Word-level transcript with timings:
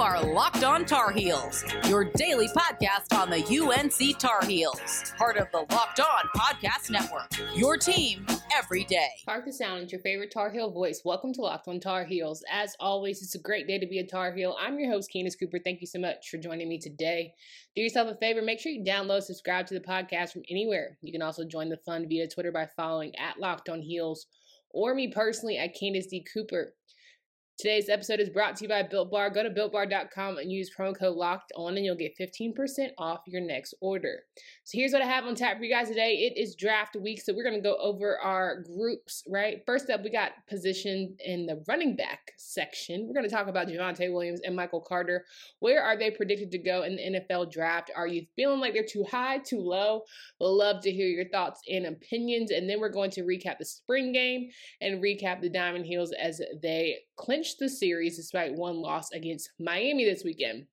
are 0.00 0.24
Locked 0.24 0.64
On 0.64 0.86
Tar 0.86 1.12
Heels, 1.12 1.62
your 1.86 2.04
daily 2.04 2.48
podcast 2.48 3.14
on 3.14 3.28
the 3.28 3.44
UNC 3.44 4.18
Tar 4.18 4.42
Heels, 4.46 5.12
part 5.18 5.36
of 5.36 5.48
the 5.52 5.66
Locked 5.70 6.00
On 6.00 6.24
Podcast 6.34 6.88
Network. 6.88 7.28
Your 7.54 7.76
team 7.76 8.24
every 8.56 8.84
day. 8.84 9.10
Park 9.26 9.44
the 9.44 9.52
Sound 9.52 9.84
is 9.84 9.92
your 9.92 10.00
favorite 10.00 10.30
Tar 10.30 10.50
Heel 10.50 10.70
voice. 10.70 11.02
Welcome 11.04 11.34
to 11.34 11.42
Locked 11.42 11.68
On 11.68 11.78
Tar 11.78 12.06
Heels. 12.06 12.42
As 12.50 12.74
always, 12.80 13.20
it's 13.20 13.34
a 13.34 13.40
great 13.40 13.66
day 13.66 13.78
to 13.78 13.86
be 13.86 13.98
a 13.98 14.06
Tar 14.06 14.32
Heel. 14.32 14.56
I'm 14.58 14.78
your 14.78 14.90
host, 14.90 15.12
Candace 15.12 15.36
Cooper. 15.36 15.58
Thank 15.58 15.82
you 15.82 15.86
so 15.86 15.98
much 15.98 16.30
for 16.30 16.38
joining 16.38 16.70
me 16.70 16.78
today. 16.78 17.34
Do 17.76 17.82
yourself 17.82 18.10
a 18.10 18.14
favor, 18.16 18.40
make 18.40 18.58
sure 18.58 18.72
you 18.72 18.82
download, 18.82 19.20
subscribe 19.20 19.66
to 19.66 19.74
the 19.74 19.80
podcast 19.80 20.32
from 20.32 20.44
anywhere. 20.48 20.96
You 21.02 21.12
can 21.12 21.20
also 21.20 21.44
join 21.44 21.68
the 21.68 21.76
fun 21.76 22.08
via 22.08 22.26
Twitter 22.26 22.52
by 22.52 22.70
following 22.74 23.14
at 23.16 23.38
Locked 23.38 23.68
On 23.68 23.82
Heels 23.82 24.28
or 24.70 24.94
me 24.94 25.12
personally 25.12 25.58
at 25.58 25.78
Candace 25.78 26.06
D. 26.06 26.24
Cooper. 26.32 26.72
Today's 27.60 27.90
episode 27.90 28.20
is 28.20 28.30
brought 28.30 28.56
to 28.56 28.64
you 28.64 28.70
by 28.70 28.82
Built 28.82 29.10
Bar. 29.10 29.28
Go 29.28 29.42
to 29.42 29.50
builtbar.com 29.50 30.38
and 30.38 30.50
use 30.50 30.70
promo 30.74 30.98
code 30.98 31.14
locked 31.14 31.52
on, 31.54 31.76
and 31.76 31.84
you'll 31.84 31.94
get 31.94 32.16
15% 32.18 32.54
off 32.96 33.20
your 33.26 33.42
next 33.42 33.74
order. 33.82 34.20
So, 34.64 34.78
here's 34.78 34.92
what 34.92 35.02
I 35.02 35.04
have 35.04 35.26
on 35.26 35.34
tap 35.34 35.58
for 35.58 35.64
you 35.64 35.70
guys 35.70 35.88
today. 35.88 36.12
It 36.12 36.40
is 36.40 36.54
draft 36.54 36.96
week, 36.96 37.20
so 37.20 37.34
we're 37.34 37.44
going 37.44 37.56
to 37.56 37.60
go 37.60 37.76
over 37.78 38.18
our 38.18 38.62
groups, 38.62 39.24
right? 39.28 39.58
First 39.66 39.90
up, 39.90 40.02
we 40.02 40.08
got 40.08 40.30
position 40.48 41.14
in 41.22 41.44
the 41.44 41.62
running 41.68 41.96
back 41.96 42.32
section. 42.38 43.06
We're 43.06 43.12
going 43.12 43.28
to 43.28 43.34
talk 43.34 43.46
about 43.46 43.68
Javonte 43.68 44.10
Williams 44.10 44.40
and 44.42 44.56
Michael 44.56 44.80
Carter. 44.80 45.26
Where 45.58 45.82
are 45.82 45.98
they 45.98 46.10
predicted 46.10 46.50
to 46.52 46.58
go 46.58 46.84
in 46.84 46.96
the 46.96 47.20
NFL 47.20 47.52
draft? 47.52 47.90
Are 47.94 48.06
you 48.06 48.24
feeling 48.36 48.60
like 48.60 48.72
they're 48.72 48.86
too 48.88 49.04
high, 49.10 49.36
too 49.36 49.60
low? 49.60 50.04
We'll 50.40 50.56
love 50.56 50.80
to 50.84 50.90
hear 50.90 51.08
your 51.08 51.28
thoughts 51.28 51.60
and 51.68 51.84
opinions. 51.84 52.52
And 52.52 52.70
then 52.70 52.80
we're 52.80 52.88
going 52.88 53.10
to 53.10 53.22
recap 53.22 53.58
the 53.58 53.66
spring 53.66 54.14
game 54.14 54.48
and 54.80 55.02
recap 55.02 55.42
the 55.42 55.50
Diamond 55.50 55.84
Heels 55.84 56.14
as 56.18 56.40
they 56.62 56.96
clinched 57.20 57.58
the 57.58 57.68
series 57.68 58.16
despite 58.16 58.54
one 58.54 58.80
loss 58.80 59.12
against 59.12 59.50
Miami 59.58 60.06
this 60.06 60.24
weekend. 60.24 60.64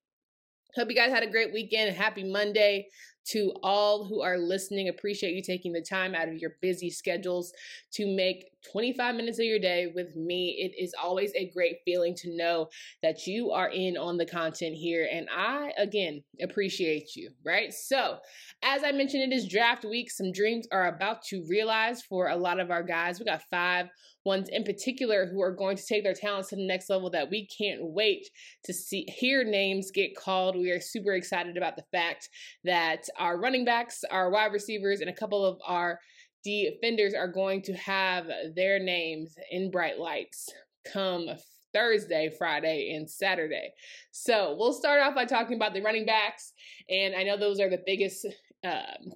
Hope 0.76 0.90
you 0.90 0.96
guys 0.96 1.12
had 1.12 1.24
a 1.24 1.30
great 1.30 1.52
weekend. 1.52 1.94
Happy 1.94 2.24
Monday 2.24 2.88
to 3.32 3.52
all 3.64 4.06
who 4.06 4.22
are 4.22 4.38
listening. 4.38 4.88
Appreciate 4.88 5.36
you 5.36 5.42
taking 5.42 5.74
the 5.74 5.82
time 5.82 6.16
out 6.16 6.30
of 6.30 6.38
your 6.38 6.56
busy 6.62 6.90
schedules 6.90 7.52
to 7.92 8.08
make 8.08 8.46
25 8.72 9.16
minutes 9.16 9.40
of 9.40 9.46
your 9.46 9.60
day 9.60 9.92
with 9.94 10.16
me. 10.16 10.58
It 10.60 10.82
is 10.82 10.94
always 11.02 11.32
a 11.36 11.50
great 11.54 11.78
feeling 11.86 12.16
to 12.16 12.36
know 12.36 12.68
that 13.04 13.28
you 13.28 13.52
are 13.52 13.70
in 13.70 13.98
on 13.98 14.18
the 14.18 14.26
content 14.26 14.76
here. 14.76 15.08
And 15.12 15.28
I, 15.36 15.72
again, 15.78 16.24
appreciate 16.42 17.16
you, 17.16 17.32
right? 17.46 17.74
So, 17.74 18.18
as 18.64 18.84
I 18.84 18.92
mentioned, 18.92 19.32
it 19.32 19.36
is 19.36 19.48
draft 19.48 19.86
week. 19.86 20.12
Some 20.12 20.32
dreams 20.32 20.68
are 20.72 20.88
about 20.88 21.24
to 21.30 21.46
realize 21.50 22.02
for 22.02 22.30
a 22.30 22.36
lot 22.36 22.60
of 22.60 22.72
our 22.72 22.84
guys. 22.84 23.20
We 23.20 23.26
got 23.26 23.44
five 23.50 23.88
ones 24.28 24.50
in 24.52 24.64
particular 24.64 25.26
who 25.26 25.42
are 25.42 25.56
going 25.56 25.78
to 25.78 25.86
take 25.86 26.04
their 26.04 26.14
talents 26.14 26.50
to 26.50 26.56
the 26.56 26.68
next 26.68 26.90
level 26.90 27.10
that 27.10 27.30
we 27.30 27.48
can't 27.48 27.80
wait 27.82 28.28
to 28.66 28.74
see 28.74 29.06
hear 29.08 29.44
names 29.44 29.90
get 29.90 30.16
called. 30.16 30.56
We 30.56 30.70
are 30.72 30.82
super 30.82 31.14
excited 31.14 31.58
about 31.58 31.78
the 31.78 31.86
fact 31.92 32.30
that 32.66 33.06
our 33.18 33.40
running 33.40 33.66
backs, 33.66 34.04
our 34.12 34.30
wide 34.30 34.52
receivers, 34.52 35.00
and 35.00 35.10
a 35.10 35.14
couple 35.14 35.44
of 35.44 35.58
our 35.66 36.00
defenders 36.44 37.14
are 37.14 37.28
going 37.28 37.62
to 37.64 37.74
have 37.74 38.28
their 38.56 38.80
names 38.80 39.36
in 39.52 39.72
bright 39.72 40.00
lights 40.00 40.50
come 40.92 41.28
Thursday, 41.74 42.32
Friday, 42.38 42.94
and 42.96 43.10
Saturday. 43.10 43.72
So 44.12 44.56
we'll 44.58 44.74
start 44.74 45.02
off 45.02 45.16
by 45.16 45.26
talking 45.26 45.56
about 45.56 45.74
the 45.74 45.82
running 45.82 46.06
backs, 46.06 46.54
and 46.90 47.16
I 47.16 47.24
know 47.24 47.38
those 47.38 47.60
are 47.60 47.70
the 47.70 47.84
biggest. 47.86 48.26
Um, 48.64 49.14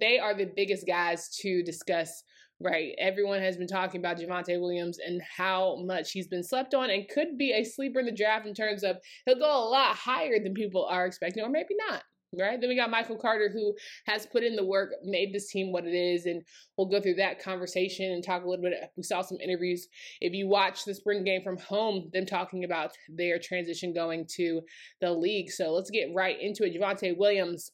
they 0.00 0.18
are 0.18 0.34
the 0.34 0.50
biggest 0.56 0.86
guys 0.86 1.28
to 1.42 1.62
discuss 1.62 2.24
right? 2.62 2.94
Everyone 2.98 3.40
has 3.40 3.56
been 3.56 3.66
talking 3.66 4.00
about 4.00 4.18
Javonte 4.18 4.60
Williams 4.60 4.98
and 5.04 5.20
how 5.36 5.82
much 5.84 6.12
he's 6.12 6.28
been 6.28 6.44
slept 6.44 6.74
on 6.74 6.90
and 6.90 7.08
could 7.08 7.36
be 7.36 7.52
a 7.52 7.64
sleeper 7.64 8.00
in 8.00 8.06
the 8.06 8.12
draft 8.12 8.46
in 8.46 8.54
terms 8.54 8.84
of 8.84 8.98
he'll 9.26 9.38
go 9.38 9.44
a 9.44 9.68
lot 9.68 9.96
higher 9.96 10.38
than 10.42 10.54
people 10.54 10.86
are 10.86 11.06
expecting, 11.06 11.42
or 11.42 11.50
maybe 11.50 11.74
not 11.88 12.02
right? 12.38 12.60
Then 12.60 12.68
we 12.68 12.76
got 12.76 12.90
Michael 12.90 13.16
Carter, 13.16 13.50
who 13.52 13.74
has 14.06 14.26
put 14.26 14.42
in 14.42 14.56
the 14.56 14.64
work, 14.64 14.90
made 15.04 15.32
this 15.32 15.50
team 15.50 15.72
what 15.72 15.86
it 15.86 15.94
is, 15.94 16.26
and 16.26 16.42
we'll 16.76 16.88
go 16.88 17.00
through 17.00 17.14
that 17.14 17.42
conversation 17.42 18.12
and 18.12 18.24
talk 18.24 18.44
a 18.44 18.48
little 18.48 18.62
bit. 18.62 18.74
We 18.96 19.02
saw 19.02 19.22
some 19.22 19.38
interviews. 19.42 19.88
If 20.20 20.32
you 20.32 20.48
watch 20.48 20.84
the 20.84 20.94
spring 20.94 21.24
game 21.24 21.42
from 21.42 21.58
home, 21.58 22.10
them 22.12 22.26
talking 22.26 22.64
about 22.64 22.92
their 23.08 23.38
transition 23.38 23.92
going 23.92 24.26
to 24.36 24.62
the 25.00 25.12
league. 25.12 25.50
So 25.50 25.72
let's 25.72 25.90
get 25.90 26.14
right 26.14 26.40
into 26.40 26.64
it. 26.64 26.74
Javonte 26.74 27.16
Williams, 27.16 27.70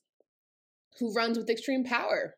who 0.99 1.13
runs 1.15 1.39
with 1.39 1.51
extreme 1.51 1.85
power, 1.85 2.35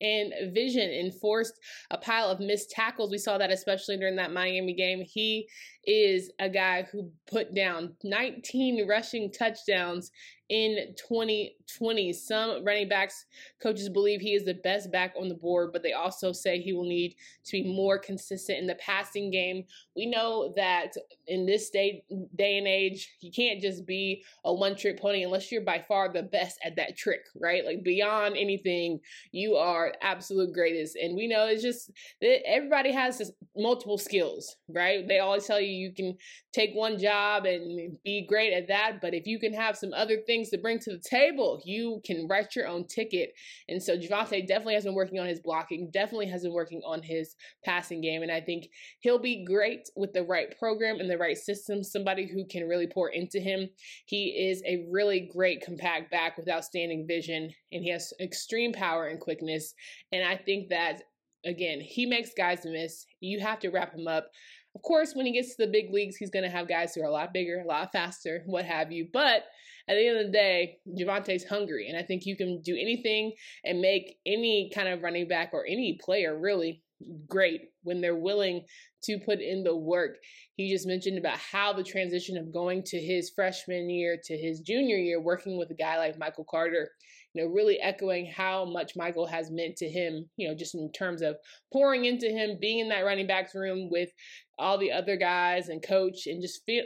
and 0.00 0.54
vision 0.54 0.88
and 0.90 1.14
forced 1.14 1.54
a 1.90 1.98
pile 1.98 2.28
of 2.28 2.40
missed 2.40 2.70
tackles. 2.70 3.10
We 3.10 3.18
saw 3.18 3.38
that 3.38 3.50
especially 3.50 3.96
during 3.96 4.16
that 4.16 4.32
Miami 4.32 4.74
game. 4.74 5.02
He 5.06 5.48
is 5.84 6.30
a 6.38 6.48
guy 6.48 6.86
who 6.90 7.10
put 7.30 7.54
down 7.54 7.94
19 8.02 8.88
rushing 8.88 9.30
touchdowns 9.30 10.10
in 10.50 10.94
2020. 10.96 12.12
Some 12.12 12.64
running 12.64 12.88
backs 12.88 13.24
coaches 13.62 13.88
believe 13.88 14.20
he 14.20 14.34
is 14.34 14.44
the 14.44 14.54
best 14.54 14.90
back 14.90 15.14
on 15.18 15.28
the 15.28 15.34
board, 15.34 15.70
but 15.72 15.82
they 15.82 15.92
also 15.92 16.32
say 16.32 16.60
he 16.60 16.72
will 16.72 16.88
need 16.88 17.14
to 17.44 17.62
be 17.62 17.72
more 17.72 17.98
consistent 17.98 18.58
in 18.58 18.66
the 18.66 18.74
passing 18.74 19.30
game. 19.30 19.64
We 19.96 20.06
know 20.06 20.52
that 20.56 20.92
in 21.28 21.46
this 21.46 21.70
day 21.70 22.02
day 22.34 22.58
and 22.58 22.66
age, 22.66 23.14
you 23.20 23.30
can't 23.30 23.60
just 23.60 23.86
be 23.86 24.24
a 24.44 24.52
one 24.52 24.76
trick 24.76 25.00
pony 25.00 25.22
unless 25.22 25.50
you're 25.52 25.62
by 25.62 25.84
far 25.86 26.12
the 26.12 26.24
best 26.24 26.58
at 26.64 26.76
that 26.76 26.96
trick, 26.96 27.20
right? 27.40 27.64
Like 27.64 27.84
beyond 27.84 28.36
anything, 28.36 28.98
you 29.30 29.54
are 29.54 29.94
absolute 30.02 30.52
greatest. 30.52 30.96
And 30.96 31.16
we 31.16 31.28
know 31.28 31.46
it's 31.46 31.62
just 31.62 31.92
that 32.20 32.40
everybody 32.44 32.92
has 32.92 33.32
multiple 33.56 33.98
skills, 33.98 34.56
right? 34.68 35.06
They 35.06 35.20
always 35.20 35.46
tell 35.46 35.60
you 35.60 35.68
you 35.68 35.92
can 35.94 36.16
take 36.52 36.74
one 36.74 36.98
job 36.98 37.44
and 37.44 37.96
be 38.02 38.26
great 38.26 38.52
at 38.52 38.66
that, 38.66 38.98
but 39.00 39.14
if 39.14 39.26
you 39.26 39.38
can 39.38 39.54
have 39.54 39.76
some 39.76 39.92
other 39.92 40.16
things 40.26 40.39
things 40.40 40.50
to 40.50 40.58
bring 40.58 40.78
to 40.80 40.90
the 40.90 40.98
table. 40.98 41.60
You 41.64 42.00
can 42.04 42.26
write 42.28 42.56
your 42.56 42.66
own 42.66 42.86
ticket. 42.86 43.32
And 43.68 43.82
so 43.82 43.96
Javonte 43.96 44.46
definitely 44.46 44.74
has 44.74 44.84
been 44.84 44.94
working 44.94 45.18
on 45.18 45.26
his 45.26 45.40
blocking, 45.40 45.90
definitely 45.92 46.28
has 46.28 46.42
been 46.42 46.52
working 46.52 46.82
on 46.86 47.02
his 47.02 47.36
passing 47.64 48.00
game. 48.00 48.22
And 48.22 48.32
I 48.32 48.40
think 48.40 48.68
he'll 49.00 49.18
be 49.18 49.44
great 49.44 49.88
with 49.96 50.12
the 50.12 50.24
right 50.24 50.56
program 50.58 51.00
and 51.00 51.10
the 51.10 51.18
right 51.18 51.36
system, 51.36 51.82
somebody 51.82 52.26
who 52.26 52.46
can 52.46 52.68
really 52.68 52.86
pour 52.86 53.10
into 53.10 53.38
him. 53.38 53.68
He 54.06 54.48
is 54.50 54.62
a 54.66 54.86
really 54.90 55.28
great 55.32 55.62
compact 55.64 56.10
back 56.10 56.36
with 56.36 56.48
outstanding 56.48 57.06
vision, 57.06 57.50
and 57.72 57.84
he 57.84 57.90
has 57.90 58.12
extreme 58.20 58.72
power 58.72 59.06
and 59.06 59.20
quickness. 59.20 59.74
And 60.12 60.24
I 60.24 60.36
think 60.36 60.68
that 60.70 61.02
again, 61.44 61.80
he 61.80 62.06
makes 62.06 62.34
guys 62.34 62.64
miss. 62.64 63.06
You 63.20 63.40
have 63.40 63.60
to 63.60 63.70
wrap 63.70 63.94
him 63.94 64.06
up. 64.06 64.30
Of 64.74 64.82
course, 64.82 65.14
when 65.14 65.26
he 65.26 65.32
gets 65.32 65.56
to 65.56 65.66
the 65.66 65.72
big 65.72 65.92
leagues, 65.92 66.16
he's 66.16 66.30
going 66.30 66.44
to 66.44 66.50
have 66.50 66.68
guys 66.68 66.94
who 66.94 67.02
are 67.02 67.06
a 67.06 67.10
lot 67.10 67.32
bigger, 67.32 67.60
a 67.60 67.66
lot 67.66 67.90
faster, 67.92 68.42
what 68.46 68.64
have 68.64 68.92
you. 68.92 69.08
But 69.12 69.44
at 69.90 69.94
the 69.94 70.06
end 70.06 70.18
of 70.18 70.26
the 70.26 70.32
day, 70.32 70.78
Javonte's 70.96 71.44
hungry. 71.44 71.88
And 71.88 71.98
I 71.98 72.02
think 72.02 72.24
you 72.24 72.36
can 72.36 72.62
do 72.62 72.76
anything 72.76 73.32
and 73.64 73.80
make 73.80 74.18
any 74.24 74.70
kind 74.72 74.88
of 74.88 75.02
running 75.02 75.26
back 75.26 75.50
or 75.52 75.66
any 75.66 75.98
player 76.00 76.38
really 76.38 76.84
great 77.28 77.62
when 77.82 78.00
they're 78.00 78.14
willing 78.14 78.64
to 79.02 79.18
put 79.18 79.40
in 79.40 79.64
the 79.64 79.74
work. 79.74 80.18
He 80.54 80.70
just 80.70 80.86
mentioned 80.86 81.18
about 81.18 81.38
how 81.38 81.72
the 81.72 81.82
transition 81.82 82.36
of 82.36 82.52
going 82.52 82.84
to 82.84 83.00
his 83.00 83.32
freshman 83.34 83.90
year 83.90 84.16
to 84.22 84.36
his 84.36 84.60
junior 84.60 84.96
year, 84.96 85.20
working 85.20 85.58
with 85.58 85.70
a 85.70 85.74
guy 85.74 85.98
like 85.98 86.18
Michael 86.18 86.46
Carter, 86.48 86.90
you 87.32 87.42
know, 87.42 87.50
really 87.50 87.80
echoing 87.80 88.26
how 88.26 88.64
much 88.64 88.92
Michael 88.94 89.26
has 89.26 89.50
meant 89.50 89.76
to 89.78 89.88
him, 89.88 90.28
you 90.36 90.46
know, 90.46 90.54
just 90.54 90.74
in 90.74 90.92
terms 90.92 91.22
of 91.22 91.36
pouring 91.72 92.04
into 92.04 92.26
him, 92.26 92.58
being 92.60 92.78
in 92.78 92.90
that 92.90 93.04
running 93.04 93.26
backs 93.26 93.54
room 93.54 93.88
with 93.90 94.10
all 94.58 94.78
the 94.78 94.92
other 94.92 95.16
guys 95.16 95.68
and 95.68 95.82
coach 95.82 96.26
and 96.26 96.42
just 96.42 96.60
feel, 96.64 96.84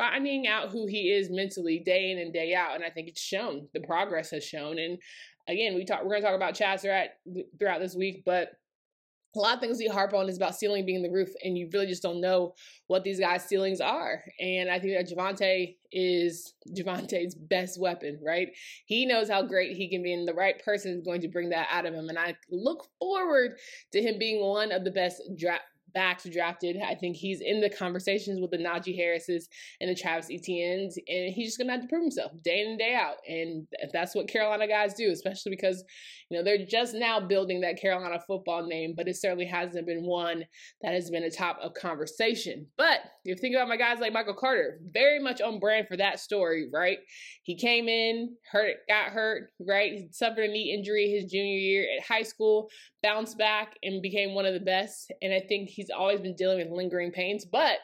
finding 0.00 0.46
out 0.46 0.70
who 0.70 0.86
he 0.86 1.12
is 1.12 1.28
mentally 1.30 1.82
day 1.84 2.10
in 2.10 2.18
and 2.18 2.32
day 2.32 2.54
out. 2.54 2.74
And 2.74 2.82
I 2.82 2.88
think 2.88 3.08
it's 3.08 3.20
shown. 3.20 3.68
The 3.74 3.80
progress 3.80 4.30
has 4.30 4.42
shown. 4.42 4.78
And 4.78 4.98
again, 5.46 5.74
we 5.74 5.84
talk 5.84 6.02
we're 6.02 6.20
gonna 6.20 6.22
talk 6.22 6.34
about 6.34 6.54
Chazz 6.54 6.80
throughout 6.80 7.80
this 7.80 7.94
week, 7.94 8.22
but 8.24 8.52
a 9.36 9.38
lot 9.38 9.54
of 9.54 9.60
things 9.60 9.78
we 9.78 9.86
harp 9.86 10.12
on 10.12 10.28
is 10.28 10.36
about 10.36 10.56
ceiling 10.56 10.84
being 10.84 11.02
the 11.02 11.10
roof, 11.10 11.28
and 11.44 11.56
you 11.56 11.68
really 11.72 11.86
just 11.86 12.02
don't 12.02 12.20
know 12.20 12.52
what 12.88 13.04
these 13.04 13.20
guys' 13.20 13.44
ceilings 13.44 13.80
are. 13.80 14.24
And 14.40 14.68
I 14.68 14.80
think 14.80 14.94
that 14.96 15.14
Javonte 15.14 15.76
is 15.92 16.54
Javonte's 16.76 17.34
best 17.34 17.80
weapon, 17.80 18.18
right? 18.26 18.48
He 18.86 19.06
knows 19.06 19.30
how 19.30 19.42
great 19.42 19.76
he 19.76 19.88
can 19.88 20.02
be, 20.02 20.12
and 20.12 20.26
the 20.26 20.34
right 20.34 20.60
person 20.64 20.92
is 20.92 21.04
going 21.04 21.20
to 21.20 21.28
bring 21.28 21.50
that 21.50 21.68
out 21.70 21.86
of 21.86 21.94
him. 21.94 22.08
And 22.08 22.18
I 22.18 22.34
look 22.50 22.88
forward 22.98 23.52
to 23.92 24.02
him 24.02 24.18
being 24.18 24.44
one 24.44 24.72
of 24.72 24.82
the 24.82 24.90
best 24.90 25.22
draft 25.38 25.62
backs 25.92 26.24
drafted. 26.24 26.76
I 26.80 26.94
think 26.94 27.16
he's 27.16 27.40
in 27.40 27.60
the 27.60 27.70
conversations 27.70 28.40
with 28.40 28.50
the 28.50 28.58
Najee 28.58 28.96
Harrises 28.96 29.48
and 29.80 29.90
the 29.90 29.94
Travis 29.94 30.28
Etiennes, 30.30 30.96
and 31.08 31.32
he's 31.32 31.48
just 31.48 31.58
gonna 31.58 31.72
have 31.72 31.82
to 31.82 31.88
prove 31.88 32.02
himself 32.02 32.32
day 32.42 32.62
in 32.62 32.70
and 32.70 32.78
day 32.78 32.94
out. 32.94 33.16
And 33.28 33.66
that's 33.92 34.14
what 34.14 34.28
Carolina 34.28 34.66
guys 34.66 34.94
do, 34.94 35.10
especially 35.10 35.50
because 35.50 35.84
you 36.30 36.38
know 36.38 36.44
they're 36.44 36.64
just 36.64 36.94
now 36.94 37.20
building 37.20 37.60
that 37.62 37.80
Carolina 37.80 38.20
football 38.26 38.66
name, 38.66 38.94
but 38.96 39.08
it 39.08 39.16
certainly 39.16 39.46
hasn't 39.46 39.86
been 39.86 40.04
one 40.04 40.44
that 40.82 40.94
has 40.94 41.10
been 41.10 41.24
a 41.24 41.30
top 41.30 41.58
of 41.62 41.74
conversation. 41.74 42.66
But 42.76 43.00
if 43.24 43.24
you 43.24 43.34
think 43.36 43.54
about 43.54 43.68
my 43.68 43.76
guys 43.76 44.00
like 44.00 44.12
Michael 44.12 44.34
Carter, 44.34 44.80
very 44.92 45.18
much 45.18 45.40
on 45.40 45.58
brand 45.58 45.88
for 45.88 45.96
that 45.96 46.20
story, 46.20 46.68
right? 46.72 46.98
He 47.42 47.56
came 47.56 47.88
in, 47.88 48.36
hurt, 48.50 48.76
got 48.88 49.06
hurt, 49.06 49.50
right? 49.66 49.92
He 49.92 50.08
suffered 50.12 50.44
a 50.44 50.48
knee 50.48 50.74
injury 50.76 51.10
his 51.10 51.30
junior 51.30 51.58
year 51.58 51.86
at 51.96 52.04
high 52.04 52.22
school, 52.22 52.70
bounced 53.02 53.38
back 53.38 53.76
and 53.82 54.02
became 54.02 54.34
one 54.34 54.46
of 54.46 54.54
the 54.54 54.60
best. 54.60 55.12
And 55.22 55.32
I 55.32 55.40
think 55.40 55.68
he's 55.68 55.90
always 55.90 56.20
been 56.20 56.34
dealing 56.34 56.58
with 56.58 56.76
lingering 56.76 57.12
pains, 57.12 57.44
but 57.44 57.78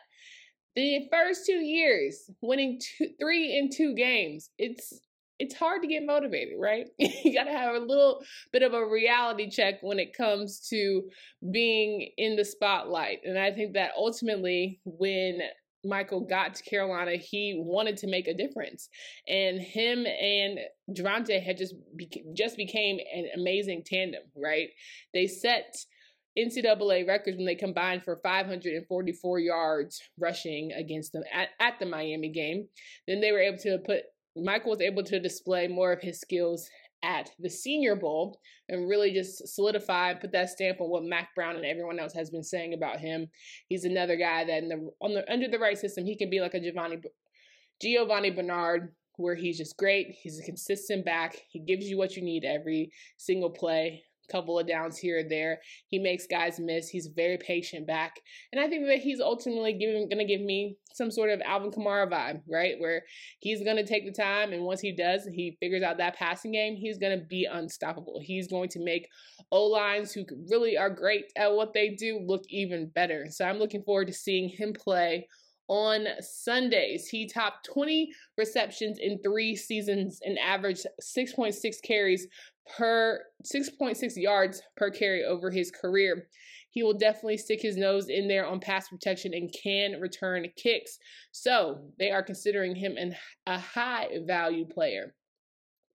the 0.74 1.08
first 1.10 1.46
two 1.46 1.58
years, 1.58 2.30
winning 2.42 2.78
two, 2.80 3.08
three 3.18 3.56
in 3.56 3.70
two 3.74 3.94
games, 3.94 4.50
it's 4.58 5.00
it's 5.38 5.54
hard 5.54 5.82
to 5.82 5.88
get 5.88 6.06
motivated, 6.06 6.54
right? 6.58 6.86
you 6.98 7.34
got 7.34 7.44
to 7.44 7.50
have 7.50 7.74
a 7.74 7.78
little 7.84 8.22
bit 8.52 8.62
of 8.62 8.72
a 8.72 8.86
reality 8.86 9.50
check 9.50 9.74
when 9.82 9.98
it 9.98 10.16
comes 10.16 10.66
to 10.70 11.02
being 11.50 12.10
in 12.16 12.36
the 12.36 12.44
spotlight. 12.44 13.18
And 13.24 13.38
I 13.38 13.50
think 13.52 13.74
that 13.74 13.90
ultimately, 13.96 14.80
when 14.84 15.40
Michael 15.88 16.20
got 16.20 16.54
to 16.54 16.62
Carolina, 16.62 17.16
he 17.16 17.54
wanted 17.58 17.96
to 17.98 18.06
make 18.06 18.28
a 18.28 18.34
difference, 18.34 18.88
and 19.28 19.60
him 19.60 20.06
and 20.06 20.58
Javonte 20.90 21.42
had 21.42 21.58
just 21.58 21.74
beca- 21.98 22.34
just 22.34 22.56
became 22.56 22.98
an 23.14 23.28
amazing 23.36 23.82
tandem, 23.84 24.22
right? 24.36 24.68
They 25.14 25.26
set 25.26 25.76
NCAA 26.38 27.06
records 27.06 27.36
when 27.36 27.46
they 27.46 27.54
combined 27.54 28.02
for 28.02 28.20
544 28.22 29.38
yards 29.38 30.02
rushing 30.18 30.72
against 30.72 31.12
them 31.12 31.22
at, 31.32 31.48
at 31.60 31.78
the 31.78 31.86
Miami 31.86 32.30
game. 32.30 32.68
Then 33.08 33.20
they 33.20 33.32
were 33.32 33.40
able 33.40 33.58
to 33.58 33.78
put 33.86 34.02
Michael 34.36 34.72
was 34.72 34.82
able 34.82 35.02
to 35.02 35.18
display 35.18 35.66
more 35.66 35.92
of 35.92 36.02
his 36.02 36.20
skills 36.20 36.68
at 37.06 37.30
the 37.38 37.48
Senior 37.48 37.94
Bowl 37.94 38.40
and 38.68 38.88
really 38.88 39.12
just 39.12 39.54
solidify 39.54 40.14
put 40.14 40.32
that 40.32 40.50
stamp 40.50 40.80
on 40.80 40.90
what 40.90 41.04
Mack 41.04 41.34
Brown 41.36 41.54
and 41.54 41.64
everyone 41.64 42.00
else 42.00 42.12
has 42.12 42.30
been 42.30 42.42
saying 42.42 42.74
about 42.74 42.98
him. 42.98 43.28
He's 43.68 43.84
another 43.84 44.16
guy 44.16 44.44
that 44.44 44.62
in 44.64 44.68
the, 44.68 44.90
on 45.00 45.14
the 45.14 45.32
under 45.32 45.48
the 45.48 45.58
right 45.58 45.78
system, 45.78 46.04
he 46.04 46.16
can 46.16 46.28
be 46.28 46.40
like 46.40 46.54
a 46.54 46.60
Giovanni 46.60 46.98
Giovanni 47.80 48.30
Bernard 48.30 48.92
where 49.16 49.36
he's 49.36 49.56
just 49.56 49.76
great. 49.76 50.16
He's 50.20 50.40
a 50.40 50.44
consistent 50.44 51.04
back. 51.04 51.40
He 51.48 51.60
gives 51.60 51.88
you 51.88 51.96
what 51.96 52.16
you 52.16 52.22
need 52.22 52.44
every 52.44 52.90
single 53.16 53.50
play 53.50 54.02
couple 54.30 54.58
of 54.58 54.66
downs 54.66 54.98
here 54.98 55.18
and 55.18 55.30
there. 55.30 55.60
He 55.88 55.98
makes 55.98 56.26
guys 56.26 56.58
miss. 56.58 56.88
He's 56.88 57.08
very 57.08 57.38
patient 57.38 57.86
back. 57.86 58.20
And 58.52 58.60
I 58.60 58.68
think 58.68 58.86
that 58.86 58.98
he's 58.98 59.20
ultimately 59.20 59.72
giving 59.72 60.08
going 60.08 60.18
to 60.18 60.24
give 60.24 60.40
me 60.40 60.76
some 60.94 61.10
sort 61.10 61.30
of 61.30 61.42
Alvin 61.44 61.70
Kamara 61.70 62.10
vibe, 62.10 62.42
right? 62.50 62.74
Where 62.78 63.02
he's 63.40 63.62
going 63.62 63.76
to 63.76 63.86
take 63.86 64.06
the 64.06 64.12
time 64.12 64.52
and 64.52 64.62
once 64.64 64.80
he 64.80 64.92
does, 64.92 65.28
he 65.30 65.56
figures 65.60 65.82
out 65.82 65.98
that 65.98 66.16
passing 66.16 66.52
game, 66.52 66.74
he's 66.74 66.98
going 66.98 67.18
to 67.18 67.24
be 67.24 67.46
unstoppable. 67.50 68.20
He's 68.22 68.48
going 68.48 68.68
to 68.70 68.82
make 68.82 69.08
O-lines 69.52 70.12
who 70.12 70.24
really 70.50 70.76
are 70.76 70.90
great 70.90 71.26
at 71.36 71.52
what 71.52 71.74
they 71.74 71.90
do 71.90 72.20
look 72.24 72.42
even 72.48 72.88
better. 72.88 73.26
So 73.30 73.44
I'm 73.44 73.58
looking 73.58 73.82
forward 73.82 74.06
to 74.08 74.12
seeing 74.12 74.48
him 74.48 74.72
play 74.72 75.26
on 75.68 76.06
Sundays. 76.20 77.08
He 77.08 77.26
topped 77.26 77.68
20 77.72 78.10
receptions 78.38 78.98
in 79.00 79.20
three 79.22 79.56
seasons 79.56 80.20
and 80.24 80.38
averaged 80.38 80.86
6.6 81.02 81.54
carries 81.82 82.26
per 82.76 83.22
6.6 83.44 84.12
yards 84.16 84.62
per 84.76 84.90
carry 84.90 85.24
over 85.24 85.50
his 85.50 85.70
career. 85.70 86.28
He 86.70 86.82
will 86.82 86.98
definitely 86.98 87.38
stick 87.38 87.62
his 87.62 87.76
nose 87.76 88.08
in 88.08 88.28
there 88.28 88.46
on 88.46 88.60
pass 88.60 88.88
protection 88.88 89.32
and 89.32 89.54
can 89.62 90.00
return 90.00 90.46
kicks. 90.56 90.98
So 91.32 91.90
they 91.98 92.10
are 92.10 92.22
considering 92.22 92.74
him 92.74 92.96
an, 92.98 93.16
a 93.46 93.58
high 93.58 94.08
value 94.26 94.66
player. 94.66 95.14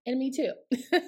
And 0.06 0.18
me 0.18 0.32
too. 0.32 0.52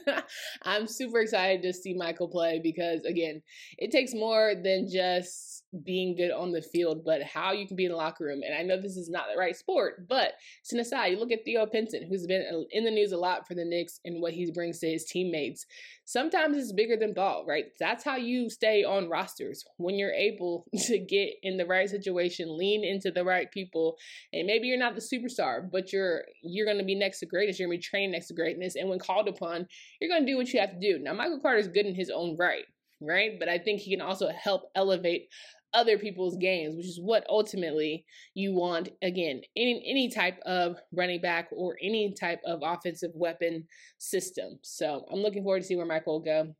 I'm 0.62 0.86
super 0.86 1.20
excited 1.20 1.62
to 1.62 1.72
see 1.72 1.94
Michael 1.94 2.28
play 2.28 2.60
because, 2.62 3.04
again, 3.04 3.42
it 3.76 3.90
takes 3.90 4.14
more 4.14 4.54
than 4.54 4.88
just 4.88 5.63
being 5.82 6.16
good 6.16 6.30
on 6.30 6.52
the 6.52 6.62
field, 6.62 7.04
but 7.04 7.22
how 7.22 7.52
you 7.52 7.66
can 7.66 7.76
be 7.76 7.84
in 7.84 7.90
the 7.90 7.96
locker 7.96 8.24
room. 8.24 8.42
And 8.44 8.54
I 8.54 8.62
know 8.62 8.80
this 8.80 8.96
is 8.96 9.08
not 9.08 9.26
the 9.32 9.38
right 9.38 9.56
sport, 9.56 10.06
but 10.08 10.34
an 10.72 10.80
aside. 10.80 11.06
You 11.06 11.18
look 11.18 11.32
at 11.32 11.44
Theo 11.44 11.66
Pinson, 11.66 12.06
who's 12.08 12.26
been 12.26 12.66
in 12.70 12.84
the 12.84 12.90
news 12.90 13.12
a 13.12 13.16
lot 13.16 13.46
for 13.46 13.54
the 13.54 13.64
Knicks 13.64 14.00
and 14.04 14.20
what 14.20 14.32
he 14.32 14.50
brings 14.50 14.80
to 14.80 14.90
his 14.90 15.04
teammates. 15.04 15.66
Sometimes 16.04 16.56
it's 16.56 16.72
bigger 16.72 16.96
than 16.96 17.14
ball, 17.14 17.44
right? 17.46 17.66
That's 17.78 18.04
how 18.04 18.16
you 18.16 18.50
stay 18.50 18.84
on 18.84 19.08
rosters 19.08 19.64
when 19.78 19.94
you're 19.94 20.12
able 20.12 20.66
to 20.86 20.98
get 20.98 21.34
in 21.42 21.56
the 21.56 21.66
right 21.66 21.88
situation, 21.88 22.58
lean 22.58 22.84
into 22.84 23.10
the 23.10 23.24
right 23.24 23.50
people, 23.50 23.96
and 24.32 24.46
maybe 24.46 24.66
you're 24.68 24.78
not 24.78 24.94
the 24.94 25.00
superstar, 25.00 25.70
but 25.70 25.92
you're 25.92 26.24
you're 26.42 26.66
going 26.66 26.78
to 26.78 26.84
be 26.84 26.94
next 26.94 27.20
to 27.20 27.26
greatness. 27.26 27.58
You're 27.58 27.68
going 27.68 27.78
to 27.78 27.82
be 27.82 27.88
trained 27.88 28.12
next 28.12 28.28
to 28.28 28.34
greatness, 28.34 28.76
and 28.76 28.88
when 28.88 28.98
called 28.98 29.28
upon, 29.28 29.66
you're 30.00 30.10
going 30.10 30.26
to 30.26 30.30
do 30.30 30.36
what 30.36 30.52
you 30.52 30.60
have 30.60 30.72
to 30.72 30.80
do. 30.80 30.98
Now, 30.98 31.14
Michael 31.14 31.40
Carter 31.40 31.58
is 31.58 31.68
good 31.68 31.86
in 31.86 31.94
his 31.94 32.10
own 32.10 32.36
right 32.36 32.64
right? 33.00 33.38
But 33.38 33.48
I 33.48 33.58
think 33.58 33.80
he 33.80 33.90
can 33.90 34.00
also 34.00 34.28
help 34.28 34.70
elevate 34.74 35.28
other 35.74 35.98
people's 35.98 36.36
games, 36.36 36.76
which 36.76 36.86
is 36.86 37.00
what 37.00 37.26
ultimately 37.28 38.06
you 38.34 38.54
want. 38.54 38.88
Again, 39.02 39.42
any 39.56 39.84
any 39.86 40.08
type 40.08 40.38
of 40.46 40.78
running 40.92 41.20
back 41.20 41.48
or 41.52 41.76
any 41.82 42.14
type 42.18 42.40
of 42.46 42.60
offensive 42.62 43.10
weapon 43.14 43.66
system. 43.98 44.58
So 44.62 45.04
I'm 45.12 45.20
looking 45.20 45.42
forward 45.42 45.60
to 45.60 45.66
see 45.66 45.76
where 45.76 45.84
Michael 45.84 46.14
will 46.14 46.24
go. 46.24 46.54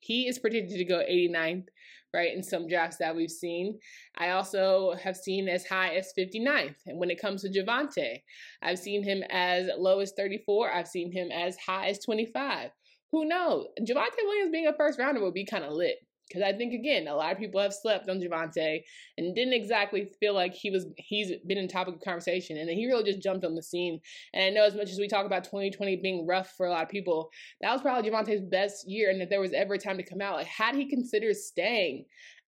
He 0.00 0.28
is 0.28 0.38
predicted 0.38 0.76
to 0.76 0.84
go 0.84 1.02
89th, 1.08 1.66
right, 2.12 2.34
in 2.34 2.42
some 2.42 2.68
drafts 2.68 2.98
that 2.98 3.16
we've 3.16 3.30
seen. 3.30 3.78
I 4.18 4.30
also 4.30 4.94
have 5.02 5.16
seen 5.16 5.48
as 5.48 5.64
high 5.66 5.94
as 5.94 6.12
59th. 6.18 6.76
And 6.86 6.98
when 6.98 7.10
it 7.10 7.20
comes 7.20 7.40
to 7.42 7.48
Javonte, 7.48 8.20
I've 8.62 8.78
seen 8.78 9.02
him 9.02 9.22
as 9.30 9.70
low 9.78 10.00
as 10.00 10.12
34. 10.12 10.70
I've 10.72 10.88
seen 10.88 11.10
him 11.10 11.30
as 11.30 11.56
high 11.56 11.88
as 11.88 12.00
25. 12.00 12.70
Who 13.12 13.24
knows? 13.24 13.66
Javonte 13.80 14.24
Williams 14.24 14.52
being 14.52 14.66
a 14.66 14.74
first 14.76 14.98
rounder 14.98 15.22
would 15.22 15.34
be 15.34 15.46
kind 15.46 15.64
of 15.64 15.72
lit. 15.72 15.96
Because 16.28 16.42
I 16.42 16.56
think 16.56 16.72
again, 16.72 17.06
a 17.06 17.14
lot 17.14 17.32
of 17.32 17.38
people 17.38 17.60
have 17.60 17.74
slept 17.74 18.08
on 18.08 18.20
Javonte 18.20 18.82
and 19.18 19.34
didn't 19.34 19.52
exactly 19.52 20.10
feel 20.18 20.34
like 20.34 20.54
he 20.54 20.70
was 20.70 20.86
he's 20.96 21.32
been 21.46 21.58
in 21.58 21.68
topic 21.68 21.96
of 21.96 22.00
conversation, 22.00 22.56
and 22.56 22.68
then 22.68 22.76
he 22.76 22.86
really 22.86 23.04
just 23.04 23.22
jumped 23.22 23.44
on 23.44 23.54
the 23.54 23.62
scene. 23.62 24.00
And 24.32 24.44
I 24.44 24.50
know 24.50 24.64
as 24.64 24.74
much 24.74 24.90
as 24.90 24.98
we 24.98 25.08
talk 25.08 25.26
about 25.26 25.44
2020 25.44 25.96
being 25.96 26.26
rough 26.26 26.54
for 26.56 26.66
a 26.66 26.70
lot 26.70 26.82
of 26.82 26.88
people, 26.88 27.30
that 27.60 27.72
was 27.72 27.82
probably 27.82 28.10
Javonte's 28.10 28.40
best 28.40 28.88
year, 28.88 29.10
and 29.10 29.20
if 29.20 29.28
there 29.28 29.40
was 29.40 29.52
ever 29.52 29.74
a 29.74 29.78
time 29.78 29.98
to 29.98 30.02
come 30.02 30.20
out, 30.20 30.36
like 30.36 30.46
had 30.46 30.74
he 30.74 30.88
considered 30.88 31.36
staying, 31.36 32.06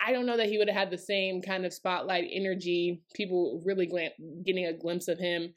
I 0.05 0.13
don't 0.13 0.27
know 0.27 0.37
that 0.37 0.49
he 0.49 0.59
would 0.59 0.69
have 0.69 0.77
had 0.77 0.91
the 0.91 0.99
same 0.99 1.43
kind 1.43 1.67
of 1.67 1.75
spotlight 1.75 2.29
energy. 2.33 3.03
People 3.15 3.63
really 3.65 3.87
getting 4.45 4.67
a 4.67 4.73
glimpse 4.73 5.09
of 5.09 5.19
him 5.19 5.53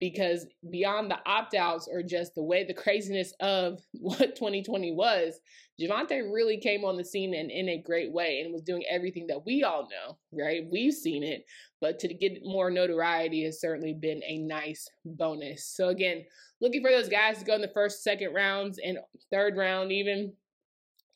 because 0.00 0.46
beyond 0.70 1.10
the 1.10 1.18
opt 1.26 1.54
outs 1.54 1.88
or 1.90 2.02
just 2.02 2.34
the 2.34 2.42
way 2.42 2.64
the 2.64 2.74
craziness 2.74 3.32
of 3.40 3.80
what 3.92 4.36
2020 4.36 4.92
was, 4.92 5.40
Javonte 5.80 6.32
really 6.32 6.58
came 6.58 6.84
on 6.84 6.96
the 6.96 7.04
scene 7.04 7.34
and 7.34 7.50
in 7.50 7.68
a 7.68 7.82
great 7.82 8.12
way 8.12 8.40
and 8.40 8.52
was 8.52 8.62
doing 8.62 8.82
everything 8.90 9.26
that 9.26 9.44
we 9.44 9.62
all 9.62 9.88
know, 9.90 10.16
right? 10.32 10.62
We've 10.70 10.94
seen 10.94 11.22
it, 11.22 11.44
but 11.80 11.98
to 12.00 12.14
get 12.14 12.40
more 12.42 12.70
notoriety 12.70 13.44
has 13.44 13.60
certainly 13.60 13.92
been 13.92 14.22
a 14.26 14.38
nice 14.38 14.88
bonus. 15.04 15.66
So, 15.66 15.88
again, 15.88 16.24
looking 16.60 16.82
for 16.82 16.90
those 16.90 17.10
guys 17.10 17.38
to 17.38 17.44
go 17.44 17.54
in 17.54 17.60
the 17.60 17.68
first, 17.68 18.02
second 18.02 18.32
rounds 18.32 18.78
and 18.82 18.98
third 19.30 19.56
round, 19.56 19.92
even 19.92 20.32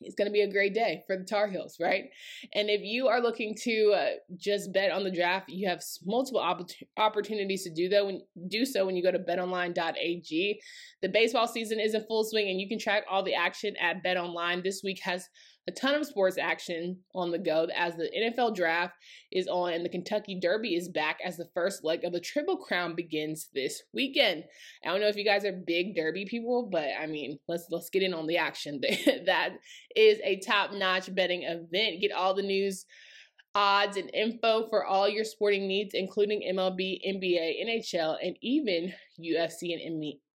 it's 0.01 0.15
going 0.15 0.27
to 0.27 0.31
be 0.31 0.41
a 0.41 0.51
great 0.51 0.73
day 0.73 1.03
for 1.07 1.17
the 1.17 1.23
Tar 1.23 1.47
Heels, 1.47 1.77
right? 1.79 2.05
And 2.53 2.69
if 2.69 2.81
you 2.81 3.07
are 3.07 3.21
looking 3.21 3.55
to 3.63 3.93
uh, 3.95 4.09
just 4.37 4.73
bet 4.73 4.91
on 4.91 5.03
the 5.03 5.11
draft, 5.11 5.49
you 5.49 5.67
have 5.67 5.81
multiple 6.05 6.41
opportunities 6.97 7.63
to 7.63 7.73
do 7.73 7.89
that. 7.89 8.05
When 8.05 8.21
do 8.47 8.65
so 8.65 8.85
when 8.85 8.95
you 8.95 9.03
go 9.03 9.11
to 9.11 9.19
BetOnline.ag. 9.19 10.61
The 11.01 11.09
baseball 11.09 11.47
season 11.47 11.79
is 11.79 11.93
in 11.93 12.03
full 12.05 12.23
swing, 12.23 12.49
and 12.49 12.59
you 12.59 12.67
can 12.67 12.79
track 12.79 13.03
all 13.09 13.23
the 13.23 13.35
action 13.35 13.75
at 13.81 14.03
BetOnline. 14.03 14.63
This 14.63 14.81
week 14.83 14.99
has 15.03 15.27
a 15.67 15.71
ton 15.71 15.95
of 15.95 16.05
sports 16.05 16.37
action 16.37 16.97
on 17.13 17.31
the 17.31 17.37
go 17.37 17.67
as 17.75 17.95
the 17.95 18.09
NFL 18.17 18.55
draft 18.55 18.95
is 19.31 19.47
on 19.47 19.73
and 19.73 19.85
the 19.85 19.89
Kentucky 19.89 20.39
Derby 20.39 20.75
is 20.75 20.89
back 20.89 21.19
as 21.23 21.37
the 21.37 21.49
first 21.53 21.83
leg 21.83 22.03
of 22.03 22.13
the 22.13 22.19
Triple 22.19 22.57
Crown 22.57 22.95
begins 22.95 23.49
this 23.53 23.83
weekend. 23.93 24.43
I 24.83 24.89
don't 24.89 25.01
know 25.01 25.07
if 25.07 25.15
you 25.15 25.25
guys 25.25 25.45
are 25.45 25.51
big 25.51 25.95
Derby 25.95 26.25
people, 26.25 26.67
but 26.71 26.89
I 26.99 27.05
mean, 27.05 27.37
let's 27.47 27.67
let's 27.69 27.89
get 27.89 28.03
in 28.03 28.13
on 28.13 28.27
the 28.27 28.37
action. 28.37 28.81
that 29.25 29.51
is 29.95 30.19
a 30.23 30.39
top-notch 30.39 31.13
betting 31.13 31.43
event. 31.43 32.01
Get 32.01 32.11
all 32.11 32.33
the 32.33 32.41
news 32.41 32.85
odds 33.53 33.97
and 33.97 34.09
info 34.13 34.67
for 34.69 34.85
all 34.85 35.09
your 35.09 35.25
sporting 35.25 35.67
needs, 35.67 35.93
including 35.93 36.41
MLB, 36.53 36.99
NBA, 37.07 37.65
NHL, 37.65 38.15
and 38.23 38.35
even 38.41 38.93
UFC 39.19 39.73
and 39.73 39.81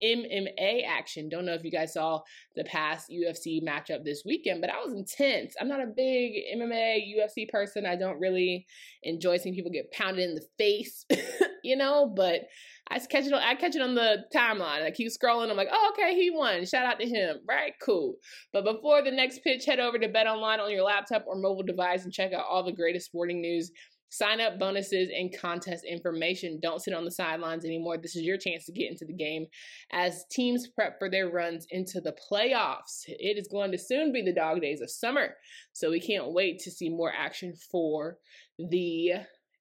MMA 0.05 0.87
action. 0.87 1.29
Don't 1.29 1.47
know 1.47 1.55
if 1.55 1.65
you 1.65 1.71
guys 1.71 1.95
saw 1.95 2.21
the 2.57 2.65
past 2.65 3.11
UFC 3.11 3.63
matchup 3.63 4.05
this 4.05 4.23
weekend, 4.25 4.61
but 4.61 4.71
I 4.71 4.83
was 4.85 4.93
intense. 4.93 5.55
I'm 5.61 5.69
not 5.69 5.81
a 5.81 5.87
big 5.87 6.35
MMA, 6.55 7.03
UFC 7.17 7.49
person. 7.49 7.87
I 7.87 7.97
don't 7.97 8.21
really 8.21 8.67
enjoy 9.03 9.39
seeing 9.39 9.55
people 9.55 9.71
get 9.71 9.93
pounded 9.93 10.29
in 10.29 10.35
the 10.35 10.47
face, 10.59 11.07
you 11.65 11.77
know, 11.77 12.13
but 12.15 12.43
I 12.89 12.99
catch 12.99 13.25
it 13.27 13.33
on 13.33 13.43
I 13.43 13.55
catch 13.55 13.77
it 13.77 13.83
on 13.83 13.95
the 13.95 14.25
timeline. 14.35 14.83
I 14.83 14.91
keep 14.91 15.09
scrolling. 15.09 15.51
I'm 15.51 15.57
like, 15.57 15.69
oh, 15.73 15.93
okay, 15.93 16.15
he 16.15 16.31
won. 16.31 16.65
Shout 16.67 16.85
out 16.85 17.01
to 17.01 17.07
him. 17.07 17.39
Right, 17.49 17.73
cool. 17.83 18.17
But 18.53 18.65
before 18.65 19.03
the 19.03 19.11
next 19.11 19.43
pitch, 19.43 19.65
head 19.65 19.81
over 19.81 19.99
to 19.99 20.09
Bet 20.09 20.27
Online 20.27 20.61
on 20.61 20.71
your 20.71 20.85
laptop 20.85 21.25
or 21.27 21.37
mobile 21.37 21.63
device 21.63 22.05
and 22.05 22.13
check 22.13 22.33
out 22.33 22.45
all 22.49 22.63
the 22.63 22.73
greatest 22.73 23.07
sporting 23.07 23.41
news. 23.41 23.71
Sign 24.17 24.41
up 24.41 24.61
bonuses 24.61 25.11
and 25.13 25.37
contest 25.37 25.85
information. 25.85 26.61
Don't 26.63 26.81
sit 26.81 26.95
on 26.95 27.05
the 27.05 27.11
sidelines 27.11 27.65
anymore. 27.65 27.99
This 27.99 28.15
is 28.15 28.23
your 28.23 28.39
chance 28.39 28.65
to 28.67 28.73
get 28.73 28.89
into 28.89 29.05
the 29.05 29.13
game 29.13 29.47
as 29.91 30.25
teams 30.31 30.69
prep 30.69 31.01
for 31.01 31.11
their 31.11 31.29
runs 31.29 31.67
into 31.71 32.01
the 32.01 32.15
playoffs. 32.31 33.03
It 33.09 33.37
is 33.37 33.49
going 33.49 33.73
to 33.73 33.79
soon 33.79 34.13
be 34.13 34.23
the 34.23 34.33
dog 34.33 34.61
days 34.61 34.81
of 34.81 34.89
summer, 34.89 35.35
so 35.73 35.91
we 35.91 35.99
can't 35.99 36.33
wait 36.33 36.61
to 36.61 36.71
see 36.71 36.91
more 36.91 37.13
action 37.13 37.55
for 37.73 38.19
the 38.57 39.15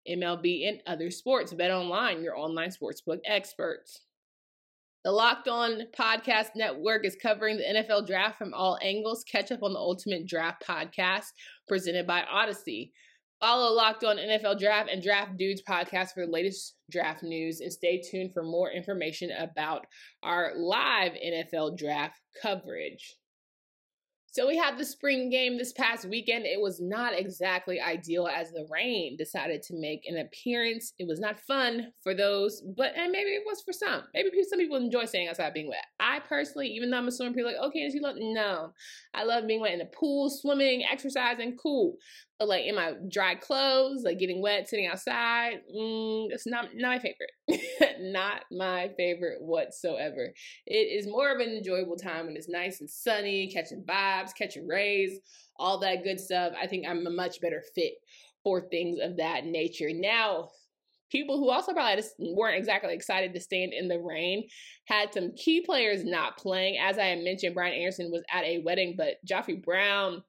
MLB, 0.08 0.68
and 0.68 0.82
other 0.86 1.10
sports. 1.10 1.52
Bet 1.52 1.72
online, 1.72 2.22
your 2.22 2.38
online 2.38 2.70
sportsbook 2.70 3.22
experts. 3.26 4.02
The 5.04 5.12
Locked 5.12 5.48
On 5.48 5.82
Podcast 5.98 6.50
Network 6.56 7.06
is 7.06 7.18
covering 7.22 7.58
the 7.58 7.64
NFL 7.64 8.06
draft 8.06 8.38
from 8.38 8.54
all 8.54 8.78
angles. 8.84 9.24
Catch 9.24 9.52
up 9.52 9.64
on 9.64 9.74
the 9.74 9.80
Ultimate 9.80 10.28
Draft 10.28 10.64
podcast 10.66 11.26
presented 11.68 12.08
by 12.08 12.22
Odyssey. 12.22 12.94
Follow 13.44 13.74
Locked 13.74 14.06
On 14.06 14.16
NFL 14.16 14.58
Draft 14.58 14.90
and 14.90 15.04
Draft 15.04 15.36
Dudes 15.36 15.62
podcast 15.68 16.14
for 16.14 16.26
the 16.26 16.32
latest 16.32 16.76
draft 16.90 17.24
news 17.24 17.60
and 17.60 17.74
stay 17.74 18.02
tuned 18.02 18.32
for 18.34 18.42
more 18.42 18.72
information 18.72 19.32
about 19.38 19.86
our 20.24 20.54
live 20.56 21.12
NFL 21.12 21.78
draft 21.78 22.18
coverage. 22.42 23.18
So 24.34 24.48
we 24.48 24.58
had 24.58 24.80
the 24.80 24.86
spring 24.86 25.30
game 25.30 25.60
this 25.60 25.74
past 25.74 26.10
weekend. 26.10 26.48
It 26.48 26.60
was 26.60 26.82
not 26.82 27.14
exactly 27.16 27.80
ideal 27.80 28.28
as 28.28 28.50
the 28.50 28.66
rain 28.68 29.16
decided 29.16 29.62
to 29.62 29.76
make 29.76 30.08
an 30.08 30.18
appearance. 30.18 30.94
It 30.98 31.08
was 31.08 31.20
not 31.20 31.40
fun 31.40 31.92
for 32.02 32.16
those, 32.16 32.64
but 32.76 32.94
and 32.96 33.12
maybe 33.12 33.30
it 33.30 33.44
was 33.46 33.62
for 33.62 33.74
some. 33.74 34.02
Maybe 34.16 34.32
some 34.50 34.58
people 34.58 34.78
enjoy 34.78 35.06
staying 35.06 35.28
outside 35.28 35.54
being 35.54 35.70
wet. 35.70 35.86
I 36.00 36.18
personally, 36.18 36.70
even 36.70 36.90
though 36.90 36.98
I'm 36.98 37.08
a 37.08 37.12
swimmer, 37.12 37.36
people 37.36 37.52
like, 37.52 37.62
okay, 37.64 37.84
does 37.86 37.94
you 37.94 38.02
love? 38.02 38.16
No, 38.18 38.72
I 39.14 39.24
love 39.24 39.46
being 39.46 39.62
wet 39.62 39.74
in 39.74 39.78
the 39.78 39.86
pool, 39.86 40.32
swimming, 40.32 40.84
exercising, 40.92 41.56
cool. 41.62 41.98
But 42.40 42.48
like 42.48 42.66
in 42.66 42.74
my 42.74 42.94
dry 43.12 43.36
clothes, 43.36 44.02
like 44.04 44.18
getting 44.18 44.42
wet, 44.42 44.68
sitting 44.68 44.88
outside, 44.88 45.62
mm, 45.78 46.28
it's 46.32 46.48
not 46.48 46.70
not 46.74 46.90
my 46.90 47.00
favorite. 47.00 48.00
not 48.00 48.44
my 48.52 48.90
favorite 48.98 49.42
whatsoever. 49.42 50.34
It 50.66 50.74
is 50.74 51.08
more 51.08 51.32
of 51.32 51.40
an 51.40 51.50
enjoyable 51.50 51.98
time 51.98 52.26
when 52.26 52.36
it's 52.36 52.50
nice 52.50 52.82
and 52.82 52.90
sunny, 52.90 53.52
catching 53.54 53.84
vibes, 53.84 54.23
catching 54.32 54.66
rays, 54.66 55.20
all 55.58 55.80
that 55.80 56.06
good 56.06 56.20
stuff. 56.20 56.54
I 56.62 56.68
think 56.68 56.88
I'm 56.88 57.06
a 57.06 57.10
much 57.10 57.42
better 57.42 57.62
fit 57.76 57.96
for 58.44 58.62
things 58.70 59.00
of 59.02 59.18
that 59.18 59.46
nature. 59.46 59.90
Now, 59.92 60.50
people 61.12 61.38
who 61.38 61.50
also 61.50 61.74
probably 61.74 62.04
weren't 62.20 62.58
exactly 62.58 62.94
excited 62.94 63.34
to 63.34 63.40
stand 63.40 63.74
in 63.74 63.88
the 63.88 64.00
rain 64.00 64.48
had 64.86 65.14
some 65.14 65.34
key 65.36 65.62
players 65.62 66.04
not 66.04 66.38
playing. 66.38 66.78
As 66.78 66.98
I 66.98 67.16
mentioned, 67.16 67.56
Brian 67.56 67.74
Anderson 67.74 68.12
was 68.12 68.24
at 68.32 68.44
a 68.46 68.60
wedding, 68.60 68.96
but 68.98 69.18
Joffrey 69.26 69.62
Brown 69.64 70.24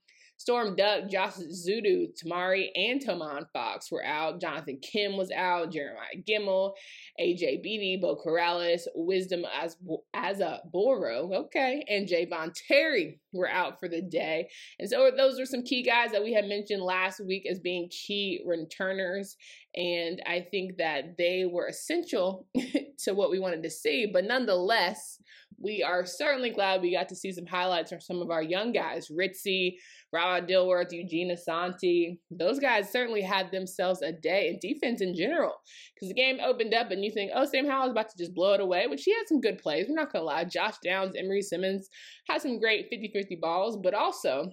Storm 0.44 0.76
Duck, 0.76 1.08
Josh 1.08 1.36
Ezeudu, 1.36 2.08
Tamari, 2.22 2.68
and 2.76 3.02
Tomon 3.02 3.46
Fox 3.54 3.90
were 3.90 4.04
out. 4.04 4.42
Jonathan 4.42 4.78
Kim 4.82 5.16
was 5.16 5.30
out. 5.30 5.72
Jeremiah 5.72 6.20
Gemmel, 6.28 6.74
AJ 7.18 7.62
Beatty, 7.62 7.96
Beau 7.96 8.14
Corrales, 8.14 8.82
Wisdom 8.94 9.46
as 9.58 9.78
as 10.12 10.40
a 10.40 10.60
Boro, 10.70 11.32
okay, 11.32 11.82
and 11.88 12.06
Javon 12.06 12.52
Terry 12.68 13.20
were 13.32 13.48
out 13.48 13.80
for 13.80 13.88
the 13.88 14.02
day. 14.02 14.50
And 14.78 14.86
so 14.86 15.10
those 15.16 15.38
were 15.38 15.46
some 15.46 15.62
key 15.62 15.82
guys 15.82 16.12
that 16.12 16.22
we 16.22 16.34
had 16.34 16.44
mentioned 16.44 16.82
last 16.82 17.24
week 17.24 17.46
as 17.50 17.58
being 17.58 17.88
key 17.88 18.42
returners. 18.46 19.38
And 19.74 20.20
I 20.26 20.46
think 20.50 20.76
that 20.76 21.16
they 21.16 21.46
were 21.50 21.68
essential 21.68 22.46
to 22.98 23.14
what 23.14 23.30
we 23.30 23.38
wanted 23.38 23.62
to 23.62 23.70
see. 23.70 24.06
But 24.12 24.26
nonetheless, 24.26 25.18
we 25.58 25.82
are 25.82 26.04
certainly 26.04 26.50
glad 26.50 26.80
we 26.80 26.92
got 26.92 27.08
to 27.08 27.16
see 27.16 27.32
some 27.32 27.46
highlights 27.46 27.90
from 27.90 28.00
some 28.00 28.20
of 28.20 28.30
our 28.30 28.42
young 28.42 28.72
guys, 28.72 29.08
Ritzie, 29.08 29.76
Rod 30.12 30.48
Dilworth, 30.48 30.92
Eugene 30.92 31.34
Asante. 31.34 32.18
Those 32.30 32.58
guys 32.58 32.90
certainly 32.90 33.22
had 33.22 33.50
themselves 33.50 34.02
a 34.02 34.12
day 34.12 34.48
in 34.48 34.58
defense 34.60 35.00
in 35.00 35.14
general. 35.14 35.54
Because 35.94 36.08
the 36.08 36.14
game 36.14 36.38
opened 36.44 36.74
up 36.74 36.90
and 36.90 37.04
you 37.04 37.10
think, 37.10 37.32
oh, 37.34 37.44
Sam 37.44 37.66
Howell 37.66 37.86
is 37.86 37.92
about 37.92 38.08
to 38.10 38.18
just 38.18 38.34
blow 38.34 38.54
it 38.54 38.60
away, 38.60 38.86
which 38.86 39.04
he 39.04 39.12
had 39.12 39.26
some 39.26 39.40
good 39.40 39.58
plays. 39.58 39.86
We're 39.88 39.96
not 39.96 40.12
going 40.12 40.22
to 40.22 40.26
lie. 40.26 40.44
Josh 40.44 40.76
Downs, 40.84 41.16
Emery 41.16 41.42
Simmons 41.42 41.88
had 42.28 42.42
some 42.42 42.58
great 42.58 42.86
50 42.90 43.10
50 43.12 43.36
balls, 43.36 43.78
but 43.82 43.94
also 43.94 44.50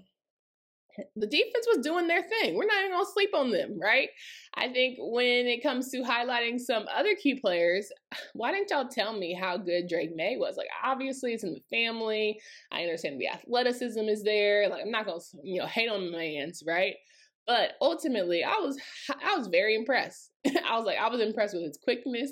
the 1.16 1.28
defense 1.28 1.66
was 1.74 1.84
doing 1.84 2.08
their 2.08 2.24
thing. 2.24 2.56
We're 2.56 2.66
not 2.66 2.80
even 2.80 2.92
gonna 2.92 3.06
sleep 3.14 3.32
on 3.34 3.52
them, 3.52 3.80
right? 3.80 4.10
I 4.56 4.70
think 4.70 4.98
when 5.00 5.48
it 5.48 5.64
comes 5.64 5.90
to 5.92 6.02
highlighting 6.02 6.60
some 6.60 6.86
other 6.94 7.16
key 7.16 7.40
players, 7.40 7.92
why 8.34 8.52
didn't 8.52 8.70
y'all 8.70 8.88
tell 8.88 9.18
me 9.18 9.34
how 9.34 9.58
good 9.58 9.88
Drake 9.88 10.16
Maye 10.16 10.38
was? 10.38 10.58
Like, 10.58 10.70
obviously, 10.84 11.34
it's 11.34 11.44
in 11.44 11.54
the 11.54 11.64
family. 11.70 12.40
I 12.72 12.82
understand 12.82 13.20
the 13.20 13.30
athleticism 13.30 14.02
is 14.02 14.24
there. 14.24 14.70
Like, 14.70 14.84
I'm 14.84 14.92
not 14.92 15.06
gonna, 15.06 15.20
you 15.44 15.60
know, 15.60 15.68
hate 15.68 15.90
on 15.90 16.06
the 16.06 16.12
man's, 16.12 16.64
right? 16.66 16.96
But 17.48 17.74
ultimately, 17.82 18.44
I 18.44 18.58
was 18.58 18.78
I 19.24 19.36
was 19.38 19.48
very 19.48 19.76
impressed. 19.76 20.32
I 20.46 20.78
was 20.78 20.86
like, 20.86 20.98
I 20.98 21.10
was 21.10 21.22
impressed 21.22 21.54
with 21.54 21.64
his 21.64 21.78
quickness. 21.84 22.32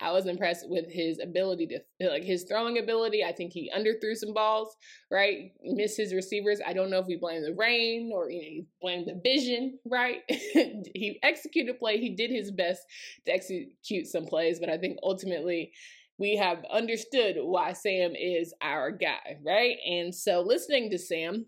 I 0.00 0.12
was 0.12 0.26
impressed 0.26 0.68
with 0.68 0.86
his 0.90 1.20
ability 1.20 1.68
to 1.68 2.08
like 2.08 2.24
his 2.24 2.44
throwing 2.44 2.78
ability. 2.78 3.24
I 3.24 3.32
think 3.32 3.52
he 3.52 3.70
underthrew 3.76 4.14
some 4.14 4.32
balls, 4.32 4.74
right? 5.10 5.52
Missed 5.62 5.96
his 5.96 6.14
receivers. 6.14 6.60
I 6.66 6.72
don't 6.72 6.90
know 6.90 6.98
if 6.98 7.06
we 7.06 7.16
blame 7.16 7.42
the 7.42 7.54
rain 7.54 8.10
or 8.14 8.30
you 8.30 8.38
know, 8.38 8.48
he 8.48 8.66
blamed 8.80 9.06
the 9.06 9.20
vision, 9.22 9.78
right? 9.86 10.20
he 10.28 11.18
executed 11.22 11.78
play. 11.78 11.98
He 11.98 12.10
did 12.10 12.30
his 12.30 12.50
best 12.50 12.82
to 13.26 13.32
execute 13.32 14.06
some 14.06 14.24
plays, 14.24 14.60
but 14.60 14.70
I 14.70 14.78
think 14.78 14.98
ultimately 15.02 15.72
we 16.18 16.36
have 16.36 16.64
understood 16.72 17.36
why 17.40 17.72
Sam 17.72 18.12
is 18.14 18.54
our 18.62 18.90
guy, 18.90 19.38
right? 19.44 19.76
And 19.84 20.14
so 20.14 20.40
listening 20.40 20.90
to 20.90 20.98
Sam, 20.98 21.46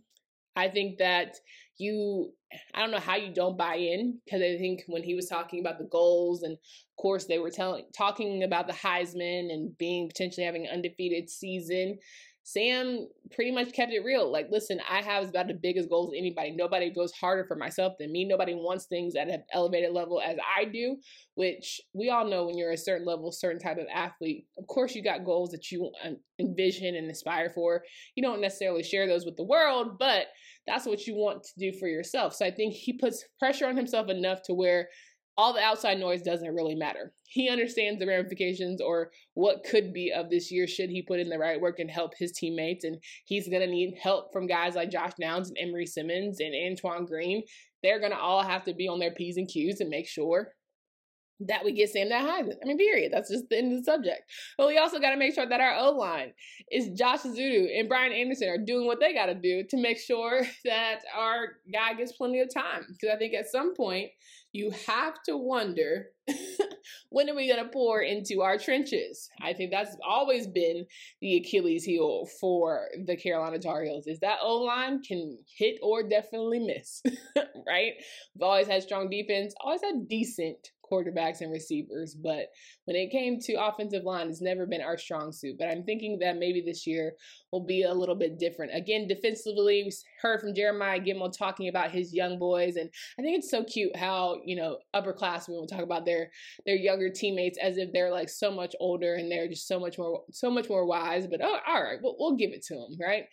I 0.57 0.69
think 0.69 0.99
that 0.99 1.37
you 1.79 2.33
I 2.75 2.81
don't 2.81 2.91
know 2.91 2.99
how 2.99 3.17
you 3.17 3.33
don't 3.33 3.59
buy 3.59 3.75
in 3.75 4.19
because 4.25 4.41
I 4.41 4.57
think 4.57 4.83
when 4.87 5.03
he 5.03 5.15
was 5.15 5.29
talking 5.29 5.61
about 5.61 5.79
the 5.79 5.89
goals 5.91 6.43
and 6.43 6.55
of 6.55 6.97
course 7.03 7.27
they 7.27 7.39
were 7.39 7.51
telling 7.51 7.85
talking 7.95 8.43
about 8.43 8.67
the 8.67 8.73
Heisman 8.73 9.53
and 9.53 9.77
being 9.77 10.09
potentially 10.09 10.47
having 10.47 10.67
an 10.67 10.73
undefeated 10.73 11.29
season, 11.29 11.99
Sam 12.49 13.09
pretty 13.33 13.51
much 13.51 13.73
kept 13.73 13.93
it 13.93 14.05
real. 14.05 14.31
Like, 14.31 14.47
listen, 14.53 14.81
I 14.89 15.03
have 15.03 15.29
about 15.29 15.49
the 15.49 15.55
biggest 15.55 15.91
goals 15.91 16.13
anybody. 16.17 16.53
Nobody 16.53 16.91
goes 16.91 17.11
harder 17.11 17.45
for 17.45 17.57
myself 17.57 17.95
than 17.99 18.13
me. 18.13 18.25
Nobody 18.25 18.55
wants 18.55 18.85
things 18.85 19.17
at 19.17 19.27
an 19.27 19.43
elevated 19.53 19.91
level 19.91 20.21
as 20.25 20.37
I 20.57 20.65
do, 20.67 20.99
which 21.35 21.81
we 21.93 22.09
all 22.09 22.25
know 22.25 22.47
when 22.47 22.57
you're 22.57 22.71
a 22.71 22.77
certain 22.77 23.05
level, 23.05 23.33
certain 23.33 23.59
type 23.59 23.79
of 23.79 23.89
athlete. 23.93 24.47
Of 24.59 24.69
course, 24.69 24.95
you 24.95 25.03
got 25.03 25.25
goals 25.25 25.51
that 25.51 25.73
you 25.73 25.91
uh, 26.05 26.11
envision 26.39 26.95
and 26.95 27.11
aspire 27.11 27.51
for. 27.51 27.83
You 28.15 28.23
don't 28.23 28.41
necessarily 28.41 28.85
share 28.85 29.09
those 29.09 29.25
with 29.25 29.37
the 29.37 29.43
world, 29.43 29.99
but 29.99 30.27
that's 30.69 30.87
what 30.87 31.05
you 31.09 31.17
want 31.17 31.43
to 31.43 31.59
do 31.59 31.77
for 31.77 31.89
yourself. 31.89 32.33
So 32.33 32.47
I 32.47 32.53
think 32.53 32.75
he 32.75 32.93
puts 32.93 33.25
pressure 33.41 33.67
on 33.67 33.77
himself 33.77 34.09
enough 34.09 34.43
to 34.45 34.55
where 34.55 34.89
all 35.39 35.53
the 35.53 35.61
outside 35.61 35.99
noise 35.99 36.23
doesn't 36.23 36.55
really 36.55 36.75
matter. 36.75 37.13
He 37.29 37.49
understands 37.49 37.99
the 38.01 38.07
ramifications 38.07 38.81
or 38.81 39.11
what 39.35 39.65
could 39.65 39.93
be 39.93 40.11
of 40.11 40.31
this 40.31 40.51
year 40.51 40.67
should 40.67 40.89
he 40.89 41.03
put 41.03 41.21
in 41.21 41.29
the 41.29 41.39
right 41.39 41.61
work 41.61 41.79
and 41.79 41.91
help 41.91 42.13
his 42.17 42.33
teammates. 42.33 42.85
And 42.85 42.97
he's 43.27 43.49
going 43.49 43.61
to 43.61 43.67
need 43.67 43.99
help 44.01 44.33
from 44.33 44.47
guys 44.47 44.75
like 44.75 44.91
Josh 44.91 45.13
Downs 45.21 45.49
and 45.49 45.59
Emery 45.59 45.87
Simmons 45.87 46.41
and 46.41 46.55
Antoine 46.55 47.05
Green. 47.05 47.43
They're 47.83 48.01
going 48.01 48.13
to 48.13 48.19
all 48.19 48.43
have 48.43 48.65
to 48.65 48.75
be 48.75 48.89
on 48.89 48.99
their 48.99 49.13
P's 49.13 49.37
and 49.37 49.49
Q's 49.49 49.81
and 49.81 49.91
make 49.91 50.09
sure 50.09 50.53
that 51.41 51.65
we 51.65 51.73
get 51.73 51.91
Sam 51.91 52.09
that 52.09 52.25
Heisman. 52.25 52.57
I 52.63 52.67
mean, 52.67 52.79
period. 52.79 53.13
That's 53.13 53.31
just 53.31 53.49
the 53.49 53.59
end 53.59 53.73
of 53.73 53.79
the 53.79 53.85
subject. 53.85 54.31
But 54.57 54.69
we 54.69 54.79
also 54.79 54.99
got 54.99 55.11
to 55.11 55.17
make 55.17 55.35
sure 55.35 55.47
that 55.47 55.61
our 55.61 55.77
O 55.77 55.91
line 55.91 56.33
is 56.71 56.91
Josh 56.99 57.21
Ezeudu 57.21 57.79
and 57.79 57.89
Brian 57.89 58.13
Anderson 58.13 58.49
are 58.49 58.59
doing 58.59 58.87
what 58.87 59.01
they 59.01 59.13
got 59.13 59.27
to 59.27 59.35
do 59.35 59.63
to 59.69 59.77
make 59.77 59.99
sure 59.99 60.43
that 60.65 61.01
our 61.15 61.59
guy 61.73 61.95
gets 61.95 62.13
plenty 62.13 62.41
of 62.41 62.53
time. 62.53 62.87
Because 62.89 63.15
I 63.15 63.19
think 63.19 63.35
at 63.35 63.49
some 63.49 63.75
point 63.75 64.11
you 64.53 64.73
have 64.87 65.23
to 65.25 65.37
wonder 65.37 66.07
when 67.11 67.29
are 67.29 67.35
we 67.35 67.49
going 67.49 67.63
to 67.63 67.71
pour 67.71 68.01
into 68.01 68.41
our 68.41 68.57
trenches? 68.57 69.29
I 69.43 69.53
think 69.53 69.71
that's 69.71 69.97
always 70.07 70.47
been 70.47 70.87
the 71.21 71.37
Achilles 71.37 71.85
heel 71.85 72.27
for 72.41 72.89
the 73.05 73.17
Carolina 73.17 73.59
Tar 73.59 73.83
Heels 73.83 74.07
is 74.07 74.21
that 74.21 74.39
O 74.43 74.63
line 74.63 75.03
can 75.03 75.39
hit 75.59 75.79
or 75.83 76.09
definitely 76.09 76.61
miss, 76.61 77.03
right? 77.67 77.93
We've 78.35 78.43
always 78.43 78.67
had 78.67 78.83
strong 78.83 79.11
defense, 79.11 79.55
always 79.61 79.83
had 79.83 80.09
decent 80.09 80.71
quarterbacks 80.91 81.41
and 81.41 81.53
receivers. 81.53 82.15
But 82.15 82.47
when 82.85 82.97
it 82.97 83.11
came 83.11 83.39
to 83.41 83.55
offensive 83.55 84.05
line, 84.05 84.29
it's 84.29 84.43
never 84.43 84.67
been 84.67 84.81
our 84.81 84.99
strong 84.99 85.33
suit. 85.33 85.57
But 85.59 85.69
I'm 85.69 85.85
thinking 85.85 86.19
that 86.21 86.39
maybe 86.39 86.63
this 86.65 86.87
year 86.87 87.13
will 87.53 87.65
be 87.65 87.83
a 87.83 87.93
little 87.93 88.15
bit 88.15 88.39
different. 88.39 88.75
Again, 88.75 89.09
defensively, 89.09 89.83
we 89.85 89.93
heard 90.21 90.41
from 90.41 90.55
Jeremiah 90.55 91.01
Gemmel 91.01 91.37
talking 91.37 91.69
about 91.69 91.91
his 91.91 92.15
young 92.15 92.39
boys, 92.39 92.77
and 92.77 92.91
I 93.19 93.23
think 93.23 93.39
it's 93.39 93.51
so 93.51 93.65
cute 93.65 93.95
how 93.97 94.41
you 94.45 94.57
know 94.57 94.79
upperclassmen 94.95 95.49
will 95.49 95.67
talk 95.67 95.83
about 95.83 96.05
their 96.05 96.31
their 96.65 96.77
younger 96.77 97.11
teammates 97.11 97.59
as 97.59 97.79
if 97.79 97.93
they're 97.93 98.13
like 98.13 98.29
so 98.29 98.51
much 98.51 98.75
older 98.81 99.15
and 99.15 99.31
they're 99.31 99.49
just 99.49 99.69
so 99.69 99.81
much 99.81 99.99
more 99.99 100.23
so 100.31 100.51
much 100.51 100.69
more 100.69 100.87
wise. 100.87 101.27
But 101.27 101.41
oh, 101.43 101.59
all 101.67 101.83
right, 101.83 101.99
we'll, 102.03 102.17
we'll 102.19 102.37
give 102.37 102.51
it 102.51 102.65
to 102.67 102.75
them, 102.75 102.97
right? 103.01 103.25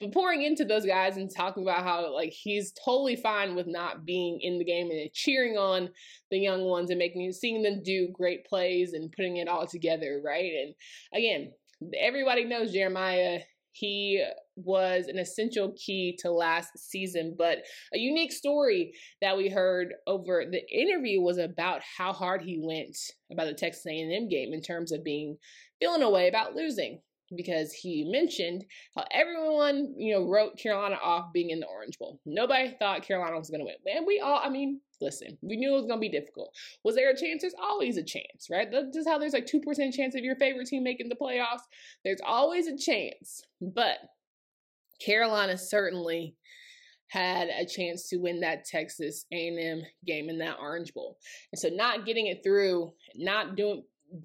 But 0.00 0.12
pouring 0.12 0.42
into 0.42 0.64
those 0.64 0.86
guys 0.86 1.16
and 1.16 1.30
talking 1.30 1.62
about 1.62 1.84
how 1.84 2.12
like 2.14 2.32
he's 2.32 2.72
totally 2.84 3.16
fine 3.16 3.54
with 3.54 3.66
not 3.66 4.04
being 4.04 4.40
in 4.40 4.58
the 4.58 4.64
game 4.64 4.90
and 4.90 5.12
cheering 5.12 5.56
on 5.58 5.90
the 6.30 6.38
young 6.38 6.64
ones 6.64 6.90
and 6.90 6.98
making 6.98 7.30
seeing 7.32 7.62
them 7.62 7.82
do 7.82 8.08
great 8.12 8.46
plays 8.46 8.94
and 8.94 9.12
putting 9.12 9.36
it 9.36 9.48
all 9.48 9.66
together, 9.66 10.20
right? 10.24 10.52
And 10.64 10.74
again, 11.14 11.52
everybody 11.98 12.44
knows 12.44 12.72
Jeremiah. 12.72 13.40
He 13.72 14.24
was 14.56 15.06
an 15.06 15.18
essential 15.18 15.74
key 15.76 16.18
to 16.20 16.30
last 16.30 16.76
season, 16.76 17.36
but 17.38 17.58
a 17.94 17.98
unique 17.98 18.32
story 18.32 18.92
that 19.20 19.36
we 19.36 19.48
heard 19.48 19.94
over 20.06 20.44
the 20.50 20.62
interview 20.70 21.20
was 21.20 21.38
about 21.38 21.82
how 21.96 22.12
hard 22.12 22.42
he 22.42 22.58
went 22.60 22.96
about 23.30 23.46
the 23.46 23.54
Texas 23.54 23.86
A&M 23.86 24.28
game 24.28 24.52
in 24.52 24.60
terms 24.60 24.92
of 24.92 25.04
being 25.04 25.36
feeling 25.78 26.02
a 26.02 26.10
way 26.10 26.28
about 26.28 26.54
losing 26.54 27.00
because 27.34 27.72
he 27.72 28.08
mentioned 28.10 28.64
how 28.96 29.04
everyone, 29.12 29.94
you 29.96 30.14
know, 30.14 30.26
wrote 30.26 30.58
Carolina 30.58 30.96
off 31.02 31.32
being 31.32 31.50
in 31.50 31.60
the 31.60 31.66
Orange 31.66 31.98
Bowl. 31.98 32.20
Nobody 32.26 32.74
thought 32.78 33.02
Carolina 33.02 33.38
was 33.38 33.50
going 33.50 33.60
to 33.60 33.64
win. 33.64 33.96
And 33.96 34.06
we 34.06 34.20
all, 34.20 34.40
I 34.42 34.48
mean, 34.48 34.80
listen, 35.00 35.38
we 35.42 35.56
knew 35.56 35.70
it 35.70 35.76
was 35.76 35.86
going 35.86 35.98
to 35.98 36.00
be 36.00 36.08
difficult. 36.08 36.54
Was 36.84 36.94
there 36.94 37.10
a 37.10 37.16
chance? 37.16 37.42
There's 37.42 37.54
always 37.60 37.96
a 37.96 38.02
chance, 38.02 38.48
right? 38.50 38.70
That's 38.70 38.94
just 38.94 39.08
how 39.08 39.18
there's 39.18 39.32
like 39.32 39.46
2% 39.46 39.62
chance 39.92 40.14
of 40.14 40.24
your 40.24 40.36
favorite 40.36 40.66
team 40.66 40.82
making 40.82 41.08
the 41.08 41.16
playoffs. 41.16 41.62
There's 42.04 42.20
always 42.24 42.66
a 42.66 42.76
chance. 42.76 43.42
But 43.60 43.98
Carolina 45.04 45.56
certainly 45.56 46.36
had 47.08 47.48
a 47.48 47.66
chance 47.66 48.08
to 48.08 48.18
win 48.18 48.40
that 48.40 48.64
Texas 48.64 49.26
A&M 49.32 49.82
game 50.06 50.28
in 50.28 50.38
that 50.38 50.58
Orange 50.60 50.94
Bowl. 50.94 51.18
And 51.52 51.58
so 51.58 51.68
not 51.68 52.06
getting 52.06 52.28
it 52.28 52.42
through, 52.44 52.92
not 53.16 53.56
doing 53.56 53.82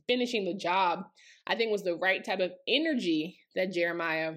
finishing 0.07 0.45
the 0.45 0.53
job, 0.53 1.05
I 1.47 1.55
think 1.55 1.71
was 1.71 1.83
the 1.83 1.95
right 1.95 2.23
type 2.23 2.39
of 2.39 2.51
energy 2.67 3.39
that 3.55 3.71
Jeremiah 3.71 4.35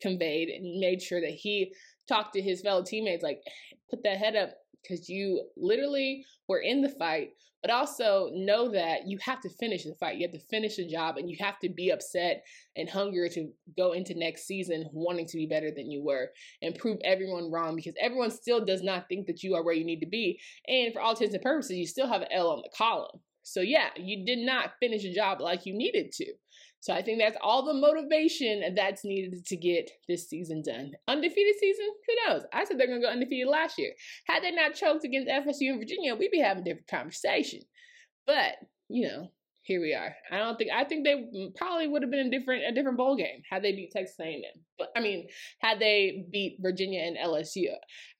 conveyed 0.00 0.48
and 0.48 0.80
made 0.80 1.02
sure 1.02 1.20
that 1.20 1.30
he 1.30 1.74
talked 2.08 2.34
to 2.34 2.42
his 2.42 2.60
fellow 2.60 2.82
teammates 2.82 3.22
like 3.22 3.40
put 3.90 4.02
that 4.02 4.18
head 4.18 4.36
up 4.36 4.50
because 4.82 5.08
you 5.08 5.48
literally 5.56 6.24
were 6.48 6.58
in 6.58 6.82
the 6.82 6.90
fight 6.90 7.30
but 7.64 7.72
also 7.72 8.28
know 8.34 8.70
that 8.70 9.08
you 9.08 9.16
have 9.22 9.40
to 9.40 9.48
finish 9.48 9.84
the 9.84 9.94
fight. 9.94 10.18
You 10.18 10.28
have 10.28 10.38
to 10.38 10.46
finish 10.50 10.76
the 10.76 10.86
job 10.86 11.16
and 11.16 11.30
you 11.30 11.36
have 11.40 11.58
to 11.60 11.70
be 11.70 11.88
upset 11.88 12.44
and 12.76 12.90
hungry 12.90 13.30
to 13.30 13.48
go 13.74 13.92
into 13.92 14.12
next 14.14 14.46
season 14.46 14.84
wanting 14.92 15.26
to 15.28 15.38
be 15.38 15.46
better 15.46 15.70
than 15.70 15.90
you 15.90 16.04
were 16.04 16.28
and 16.60 16.78
prove 16.78 16.98
everyone 17.04 17.50
wrong 17.50 17.74
because 17.74 17.94
everyone 17.98 18.30
still 18.30 18.62
does 18.62 18.82
not 18.82 19.08
think 19.08 19.26
that 19.28 19.42
you 19.42 19.54
are 19.54 19.64
where 19.64 19.72
you 19.72 19.86
need 19.86 20.00
to 20.00 20.06
be. 20.06 20.38
And 20.68 20.92
for 20.92 21.00
all 21.00 21.12
intents 21.12 21.32
and 21.32 21.42
purposes, 21.42 21.78
you 21.78 21.86
still 21.86 22.06
have 22.06 22.20
an 22.20 22.28
L 22.30 22.50
on 22.50 22.58
the 22.58 22.68
column. 22.76 23.18
So 23.44 23.60
yeah, 23.60 23.90
you 23.96 24.24
did 24.24 24.38
not 24.38 24.72
finish 24.80 25.02
the 25.02 25.12
job 25.12 25.40
like 25.40 25.66
you 25.66 25.74
needed 25.74 26.10
to. 26.12 26.32
So 26.80 26.92
I 26.92 27.00
think 27.00 27.18
that's 27.18 27.38
all 27.42 27.64
the 27.64 27.72
motivation 27.72 28.74
that's 28.74 29.04
needed 29.04 29.46
to 29.46 29.56
get 29.56 29.90
this 30.06 30.28
season 30.28 30.62
done. 30.62 30.92
Undefeated 31.08 31.54
season? 31.58 31.86
Who 32.06 32.14
knows? 32.28 32.42
I 32.52 32.64
said 32.64 32.78
they're 32.78 32.86
going 32.86 33.00
to 33.00 33.06
go 33.06 33.10
undefeated 33.10 33.48
last 33.48 33.78
year. 33.78 33.92
Had 34.26 34.42
they 34.42 34.50
not 34.50 34.74
choked 34.74 35.02
against 35.02 35.30
FSU 35.30 35.70
and 35.70 35.78
Virginia, 35.78 36.14
we'd 36.14 36.30
be 36.30 36.40
having 36.40 36.60
a 36.60 36.64
different 36.64 36.88
conversation. 36.88 37.60
But, 38.26 38.56
you 38.90 39.08
know, 39.08 39.30
here 39.64 39.80
we 39.80 39.94
are. 39.94 40.14
I 40.30 40.38
don't 40.38 40.58
think 40.58 40.70
I 40.70 40.84
think 40.84 41.04
they 41.04 41.50
probably 41.56 41.88
would 41.88 42.02
have 42.02 42.10
been 42.10 42.26
a 42.26 42.30
different 42.30 42.64
a 42.68 42.72
different 42.72 42.98
bowl 42.98 43.16
game 43.16 43.42
had 43.50 43.62
they 43.62 43.72
beat 43.72 43.92
Texas 43.92 44.16
A&M. 44.20 44.42
But 44.76 44.88
I 44.94 45.00
mean, 45.00 45.26
had 45.60 45.80
they 45.80 46.26
beat 46.30 46.58
Virginia 46.60 47.00
and 47.00 47.16
FSU, 47.16 47.70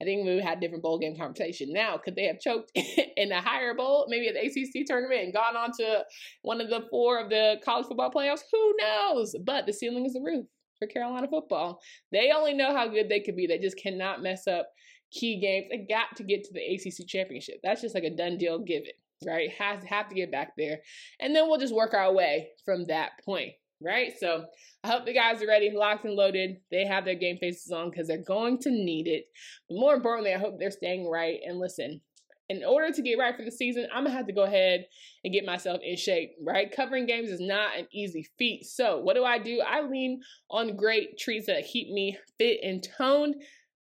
I 0.01 0.05
think 0.05 0.25
we 0.25 0.33
would 0.33 0.43
have 0.43 0.49
had 0.49 0.59
different 0.59 0.81
bowl 0.81 0.97
game 0.97 1.15
conversation. 1.15 1.71
Now, 1.71 1.97
could 1.97 2.15
they 2.15 2.25
have 2.25 2.39
choked 2.39 2.71
in 2.75 3.31
a 3.31 3.41
higher 3.41 3.75
bowl, 3.75 4.07
maybe 4.09 4.27
at 4.27 4.33
the 4.33 4.47
ACC 4.47 4.87
tournament, 4.87 5.21
and 5.23 5.33
gone 5.33 5.55
on 5.55 5.71
to 5.79 6.03
one 6.41 6.61
of 6.61 6.69
the 6.69 6.87
four 6.89 7.19
of 7.19 7.29
the 7.29 7.57
college 7.63 7.85
football 7.85 8.11
playoffs? 8.11 8.41
Who 8.51 8.75
knows? 8.79 9.35
But 9.45 9.67
the 9.67 9.73
ceiling 9.73 10.05
is 10.05 10.13
the 10.13 10.21
roof 10.21 10.47
for 10.79 10.87
Carolina 10.87 11.27
football. 11.29 11.79
They 12.11 12.31
only 12.35 12.53
know 12.53 12.75
how 12.75 12.87
good 12.87 13.07
they 13.07 13.19
could 13.19 13.35
be. 13.35 13.45
They 13.45 13.59
just 13.59 13.77
cannot 13.77 14.23
mess 14.23 14.47
up 14.47 14.67
key 15.11 15.39
games. 15.39 15.67
They 15.69 15.85
got 15.87 16.15
to 16.17 16.23
get 16.23 16.43
to 16.45 16.53
the 16.53 16.73
ACC 16.73 17.07
championship. 17.07 17.57
That's 17.63 17.81
just 17.81 17.93
like 17.93 18.03
a 18.03 18.09
done 18.09 18.39
deal. 18.39 18.57
Give 18.57 18.81
it 18.83 18.95
right? 19.25 19.49
Has 19.57 19.83
have 19.83 20.09
to 20.09 20.15
get 20.15 20.31
back 20.31 20.53
there. 20.57 20.79
And 21.19 21.35
then 21.35 21.47
we'll 21.47 21.59
just 21.59 21.75
work 21.75 21.93
our 21.93 22.13
way 22.13 22.49
from 22.65 22.85
that 22.85 23.11
point, 23.23 23.53
right? 23.81 24.13
So 24.19 24.45
I 24.83 24.87
hope 24.87 25.05
the 25.05 25.13
guys 25.13 25.41
are 25.41 25.47
ready, 25.47 25.71
locked 25.71 26.05
and 26.05 26.15
loaded. 26.15 26.57
They 26.71 26.85
have 26.85 27.05
their 27.05 27.15
game 27.15 27.37
faces 27.37 27.71
on 27.71 27.89
because 27.89 28.07
they're 28.07 28.17
going 28.17 28.59
to 28.59 28.71
need 28.71 29.07
it. 29.07 29.25
But 29.69 29.79
more 29.79 29.95
importantly, 29.95 30.33
I 30.33 30.39
hope 30.39 30.59
they're 30.59 30.71
staying 30.71 31.09
right. 31.09 31.39
And 31.45 31.59
listen, 31.59 32.01
in 32.49 32.63
order 32.63 32.91
to 32.91 33.01
get 33.01 33.17
right 33.17 33.35
for 33.35 33.43
the 33.43 33.51
season, 33.51 33.87
I'm 33.93 34.03
gonna 34.03 34.15
have 34.15 34.27
to 34.27 34.33
go 34.33 34.43
ahead 34.43 34.85
and 35.23 35.33
get 35.33 35.45
myself 35.45 35.81
in 35.83 35.97
shape, 35.97 36.31
right? 36.43 36.71
Covering 36.71 37.07
games 37.07 37.29
is 37.29 37.39
not 37.39 37.77
an 37.77 37.87
easy 37.91 38.27
feat. 38.37 38.65
So, 38.65 38.99
what 38.99 39.15
do 39.15 39.23
I 39.23 39.39
do? 39.39 39.61
I 39.61 39.81
lean 39.81 40.21
on 40.51 40.75
great 40.75 41.17
treats 41.17 41.47
that 41.47 41.65
keep 41.65 41.89
me 41.89 42.17
fit 42.37 42.59
and 42.61 42.83
toned. 42.97 43.35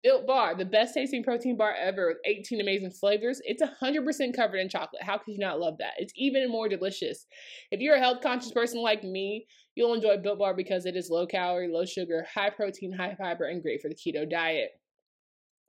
Built 0.06 0.28
Bar, 0.28 0.54
the 0.54 0.66
best 0.66 0.94
tasting 0.94 1.24
protein 1.24 1.58
bar 1.58 1.74
ever 1.74 2.10
with 2.10 2.18
18 2.26 2.62
amazing 2.62 2.92
flavors. 2.92 3.42
It's 3.44 3.64
100% 3.64 4.36
covered 4.36 4.58
in 4.58 4.70
chocolate. 4.70 5.02
How 5.02 5.18
could 5.18 5.34
you 5.34 5.40
not 5.40 5.60
love 5.60 5.80
that? 5.80 5.94
It's 5.98 6.14
even 6.16 6.48
more 6.48 6.70
delicious. 6.70 7.26
If 7.72 7.80
you're 7.80 7.96
a 7.96 8.00
health 8.00 8.22
conscious 8.22 8.52
person 8.52 8.84
like 8.84 9.04
me, 9.04 9.48
you'll 9.74 9.96
enjoy 9.96 10.18
Built 10.18 10.38
Bar 10.38 10.54
because 10.56 10.86
it 10.86 10.96
is 10.96 11.10
low 11.10 11.26
calorie, 11.26 11.70
low 11.74 11.86
sugar, 11.86 12.24
high 12.32 12.52
protein, 12.52 12.94
high 12.94 13.16
fiber, 13.16 13.46
and 13.46 13.64
great 13.64 13.82
for 13.82 13.90
the 13.90 13.96
keto 13.96 14.30
diet. 14.30 14.80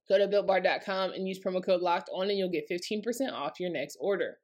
Go 0.07 0.19
to 0.19 0.29
builtbar.com 0.29 1.13
and 1.13 1.27
use 1.27 1.41
promo 1.41 1.65
code 1.65 1.81
locked 1.81 2.11
on 2.15 2.29
and 2.29 2.37
you'll 2.37 2.51
get 2.51 2.69
15% 2.71 3.33
off 3.33 3.59
your 3.59 3.71
next 3.71 3.97
order. 4.03 4.37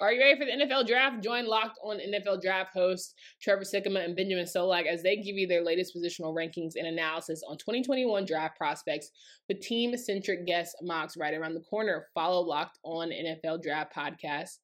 Are 0.00 0.12
you 0.12 0.20
ready 0.20 0.38
for 0.38 0.44
the 0.44 0.64
NFL 0.64 0.86
draft? 0.86 1.22
Join 1.22 1.46
Locked 1.46 1.78
on 1.82 1.98
NFL 1.98 2.42
Draft 2.42 2.72
hosts 2.74 3.14
Trevor 3.40 3.62
Sikkema 3.62 4.04
and 4.04 4.16
Benjamin 4.16 4.44
Solak 4.44 4.86
as 4.86 5.02
they 5.02 5.16
give 5.16 5.36
you 5.36 5.46
their 5.46 5.64
latest 5.64 5.96
positional 5.96 6.34
rankings 6.34 6.72
and 6.76 6.86
analysis 6.86 7.42
on 7.48 7.56
2021 7.58 8.24
draft 8.24 8.56
prospects 8.56 9.10
with 9.48 9.60
team 9.60 9.96
centric 9.96 10.46
guest 10.46 10.76
mocks 10.82 11.16
right 11.16 11.34
around 11.34 11.54
the 11.54 11.60
corner. 11.60 12.06
Follow 12.14 12.40
Locked 12.40 12.78
on 12.82 13.10
NFL 13.10 13.62
Draft 13.62 13.94
podcast 13.94 14.58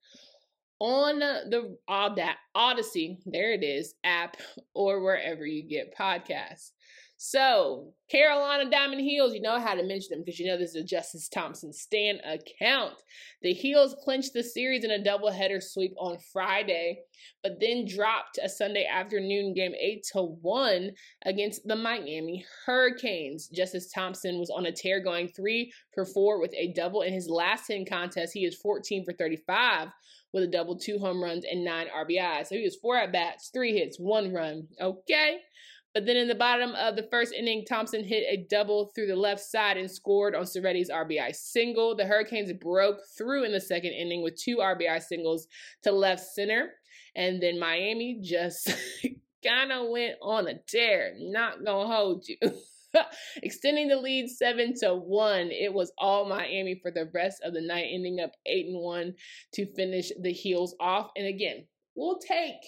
on 0.81 1.19
the 1.19 1.77
Odyssey, 2.55 3.19
there 3.27 3.53
it 3.53 3.63
is, 3.63 3.95
app 4.03 4.37
or 4.75 5.03
wherever 5.03 5.47
you 5.47 5.63
get 5.63 5.95
podcasts. 5.97 6.73
So, 7.23 7.93
Carolina 8.11 8.71
Diamond 8.71 9.03
Heels, 9.03 9.35
you 9.35 9.43
know 9.43 9.61
how 9.61 9.75
to 9.75 9.83
mention 9.83 10.09
them 10.09 10.23
because 10.25 10.41
you 10.41 10.47
know 10.47 10.57
this 10.57 10.71
is 10.71 10.77
a 10.77 10.83
Justice 10.83 11.29
Thompson 11.29 11.71
Stan 11.71 12.19
account. 12.25 12.95
The 13.43 13.53
Heels 13.53 13.95
clinched 14.03 14.33
the 14.33 14.43
series 14.43 14.85
in 14.85 14.91
a 14.91 14.99
doubleheader 14.99 15.63
sweep 15.63 15.93
on 15.99 16.17
Friday, 16.33 17.01
but 17.43 17.61
then 17.61 17.85
dropped 17.87 18.39
a 18.43 18.49
Sunday 18.49 18.87
afternoon 18.87 19.53
game 19.53 19.75
8 19.79 20.03
to 20.15 20.23
1 20.41 20.93
against 21.27 21.69
the 21.69 21.77
Miami 21.77 22.43
Hurricanes. 22.65 23.49
Justice 23.49 23.93
Thompson 23.93 24.39
was 24.39 24.49
on 24.49 24.65
a 24.65 24.73
tear 24.73 25.05
going 25.05 25.29
3 25.29 25.71
for 25.93 26.07
4 26.07 26.41
with 26.41 26.55
a 26.57 26.73
double 26.73 27.03
in 27.03 27.13
his 27.13 27.29
last 27.29 27.67
10 27.67 27.85
contests. 27.85 28.33
He 28.33 28.47
is 28.47 28.57
14 28.57 29.05
for 29.05 29.13
35 29.13 29.89
with 30.33 30.45
a 30.45 30.47
double, 30.47 30.79
two 30.79 30.99
home 30.99 31.23
runs, 31.23 31.45
and 31.45 31.67
nine 31.67 31.89
RBIs. 31.95 32.47
So 32.47 32.55
he 32.55 32.63
was 32.63 32.77
four 32.77 32.97
at 32.97 33.13
bats, 33.13 33.51
three 33.53 33.77
hits, 33.77 33.99
one 33.99 34.33
run. 34.33 34.69
Okay. 34.81 35.41
But 35.93 36.07
then 36.07 36.17
in 36.17 36.29
the 36.29 36.37
bottom 36.37 36.75
of 36.77 36.95
the 36.95 37.09
first 37.11 37.33
inning, 37.33 37.65
Thompson 37.69 38.05
hit 38.05 38.25
a 38.29 38.47
double 38.49 38.93
through 38.95 39.09
the 39.09 39.17
left 39.17 39.41
side 39.41 39.77
and 39.77 39.91
scored 39.91 40.37
on 40.37 40.45
Serretti's 40.45 40.91
RBI 40.91 41.35
single. 41.35 41.97
The 41.97 42.07
Hurricanes 42.07 42.53
broke 42.53 42.99
through 43.19 43.45
in 43.45 43.53
the 43.53 43.61
second 43.61 43.93
inning 43.93 44.23
with 44.23 44.41
two 44.41 44.59
RBI 44.59 45.03
singles 45.03 45.49
to 45.83 45.91
left 45.91 46.25
center. 46.25 46.71
And 47.17 47.43
then 47.43 47.59
Miami 47.59 48.21
just 48.23 48.73
kind 49.45 49.73
of 49.73 49.89
went 49.89 50.15
on 50.23 50.47
a 50.47 50.59
tear. 50.69 51.15
Not 51.19 51.65
going 51.65 51.89
to 51.89 51.95
hold 51.95 52.25
you. 52.29 52.37
extending 53.43 53.89
the 53.89 53.97
lead 53.97 54.29
seven 54.29 54.75
to 54.81 54.95
one. 54.95 55.51
It 55.51 55.75
was 55.75 55.93
all 55.99 56.29
Miami 56.29 56.79
for 56.81 56.93
the 56.93 57.11
rest 57.13 57.43
of 57.43 57.53
the 57.53 57.61
night, 57.61 57.89
ending 57.93 58.21
up 58.21 58.33
eight 58.47 58.67
and 58.67 58.81
one 58.81 59.15
to 59.55 59.67
finish 59.75 60.13
the 60.21 60.33
heels 60.33 60.77
off. 60.79 61.11
And 61.17 61.27
again, 61.27 61.67
we'll 61.97 62.19
take 62.19 62.61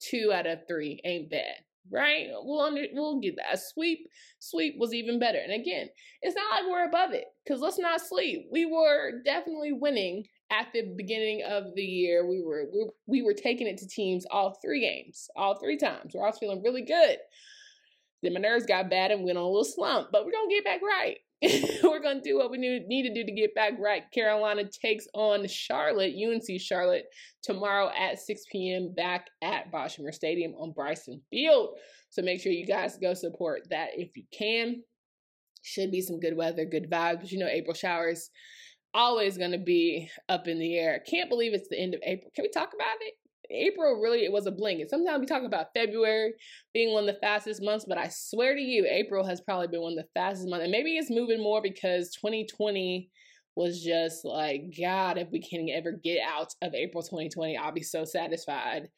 two 0.00 0.32
out 0.34 0.46
of 0.46 0.66
three. 0.68 1.00
Ain't 1.04 1.30
bad 1.30 1.56
right? 1.90 2.28
We'll 2.42 2.60
under, 2.60 2.84
we'll 2.92 3.20
get 3.20 3.36
that. 3.36 3.60
Sweep, 3.60 4.08
sweep 4.38 4.76
was 4.78 4.94
even 4.94 5.18
better. 5.18 5.38
And 5.38 5.52
again, 5.52 5.88
it's 6.20 6.36
not 6.36 6.50
like 6.50 6.70
we're 6.70 6.86
above 6.86 7.12
it 7.12 7.24
because 7.44 7.60
let's 7.60 7.78
not 7.78 8.00
sleep. 8.00 8.46
We 8.50 8.66
were 8.66 9.22
definitely 9.24 9.72
winning 9.72 10.24
at 10.50 10.68
the 10.72 10.82
beginning 10.96 11.42
of 11.48 11.74
the 11.74 11.82
year. 11.82 12.26
We 12.26 12.42
were 12.42 12.64
we, 12.72 12.86
we 13.06 13.22
were 13.22 13.34
taking 13.34 13.66
it 13.66 13.78
to 13.78 13.88
teams 13.88 14.26
all 14.30 14.58
three 14.62 14.80
games, 14.80 15.28
all 15.36 15.58
three 15.58 15.76
times. 15.76 16.12
We're 16.14 16.24
all 16.24 16.32
feeling 16.32 16.62
really 16.62 16.82
good. 16.82 17.18
Then 18.22 18.34
my 18.34 18.40
nerves 18.40 18.66
got 18.66 18.90
bad 18.90 19.10
and 19.10 19.24
went 19.24 19.38
on 19.38 19.44
a 19.44 19.48
little 19.48 19.64
slump, 19.64 20.08
but 20.12 20.24
we're 20.24 20.32
gonna 20.32 20.48
get 20.48 20.64
back 20.64 20.80
right. 20.82 21.18
we're 21.82 22.00
going 22.00 22.22
to 22.22 22.28
do 22.28 22.36
what 22.36 22.50
we 22.50 22.58
need 22.58 23.02
to 23.02 23.14
do 23.14 23.24
to 23.24 23.32
get 23.32 23.54
back 23.54 23.72
right. 23.80 24.04
Carolina 24.12 24.62
takes 24.68 25.06
on 25.12 25.46
Charlotte, 25.48 26.14
UNC 26.14 26.60
Charlotte, 26.60 27.06
tomorrow 27.42 27.90
at 27.98 28.20
6 28.20 28.42
p.m. 28.50 28.94
back 28.94 29.26
at 29.42 29.72
Boshamer 29.72 30.12
Stadium 30.12 30.54
on 30.54 30.72
Bryson 30.72 31.20
Field. 31.30 31.76
So 32.10 32.22
make 32.22 32.40
sure 32.40 32.52
you 32.52 32.66
guys 32.66 32.96
go 32.96 33.14
support 33.14 33.62
that 33.70 33.90
if 33.96 34.16
you 34.16 34.24
can. 34.36 34.82
Should 35.62 35.90
be 35.90 36.00
some 36.00 36.20
good 36.20 36.36
weather, 36.36 36.64
good 36.64 36.90
vibes. 36.90 37.32
You 37.32 37.38
know, 37.38 37.48
April 37.48 37.74
showers 37.74 38.30
always 38.94 39.38
going 39.38 39.52
to 39.52 39.58
be 39.58 40.08
up 40.28 40.46
in 40.46 40.58
the 40.58 40.76
air. 40.76 41.02
Can't 41.08 41.30
believe 41.30 41.54
it's 41.54 41.68
the 41.68 41.78
end 41.78 41.94
of 41.94 42.00
April. 42.04 42.30
Can 42.34 42.44
we 42.44 42.50
talk 42.50 42.70
about 42.74 42.96
it? 43.00 43.14
April 43.52 44.00
really 44.00 44.24
it 44.24 44.32
was 44.32 44.46
a 44.46 44.50
blink. 44.50 44.80
And 44.80 44.90
sometimes 44.90 45.20
we 45.20 45.26
talk 45.26 45.42
about 45.42 45.68
February 45.74 46.34
being 46.72 46.92
one 46.92 47.08
of 47.08 47.14
the 47.14 47.20
fastest 47.20 47.62
months, 47.62 47.84
but 47.88 47.98
I 47.98 48.08
swear 48.08 48.54
to 48.54 48.60
you, 48.60 48.86
April 48.88 49.24
has 49.24 49.40
probably 49.40 49.68
been 49.68 49.82
one 49.82 49.92
of 49.92 49.98
the 49.98 50.08
fastest 50.14 50.48
months. 50.48 50.64
And 50.64 50.72
maybe 50.72 50.96
it's 50.96 51.10
moving 51.10 51.42
more 51.42 51.62
because 51.62 52.10
2020 52.14 53.10
was 53.54 53.82
just 53.82 54.24
like, 54.24 54.62
God, 54.78 55.18
if 55.18 55.28
we 55.30 55.40
can 55.40 55.68
ever 55.70 55.92
get 55.92 56.20
out 56.26 56.54
of 56.62 56.74
April 56.74 57.02
2020, 57.02 57.56
I'll 57.56 57.72
be 57.72 57.82
so 57.82 58.04
satisfied. 58.04 58.88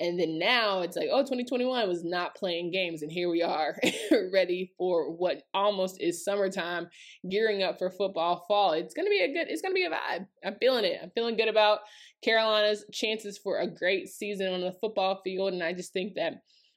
And 0.00 0.18
then 0.18 0.38
now 0.38 0.80
it's 0.80 0.96
like, 0.96 1.08
oh, 1.12 1.22
2021 1.22 1.88
was 1.88 2.04
not 2.04 2.34
playing 2.34 2.72
games. 2.72 3.02
And 3.02 3.12
here 3.12 3.30
we 3.30 3.42
are, 3.42 3.76
ready 4.32 4.72
for 4.76 5.10
what 5.10 5.42
almost 5.54 6.00
is 6.00 6.24
summertime, 6.24 6.88
gearing 7.30 7.62
up 7.62 7.78
for 7.78 7.90
football 7.90 8.44
fall. 8.48 8.72
It's 8.72 8.94
going 8.94 9.06
to 9.06 9.10
be 9.10 9.20
a 9.20 9.32
good, 9.32 9.48
it's 9.48 9.62
going 9.62 9.72
to 9.72 9.74
be 9.74 9.84
a 9.84 9.90
vibe. 9.90 10.26
I'm 10.44 10.56
feeling 10.60 10.84
it. 10.84 10.98
I'm 11.02 11.10
feeling 11.14 11.36
good 11.36 11.48
about 11.48 11.80
Carolina's 12.22 12.84
chances 12.92 13.38
for 13.38 13.58
a 13.58 13.70
great 13.70 14.08
season 14.08 14.52
on 14.52 14.60
the 14.62 14.72
football 14.80 15.20
field. 15.22 15.52
And 15.52 15.62
I 15.62 15.72
just 15.72 15.92
think 15.92 16.14
that 16.14 16.34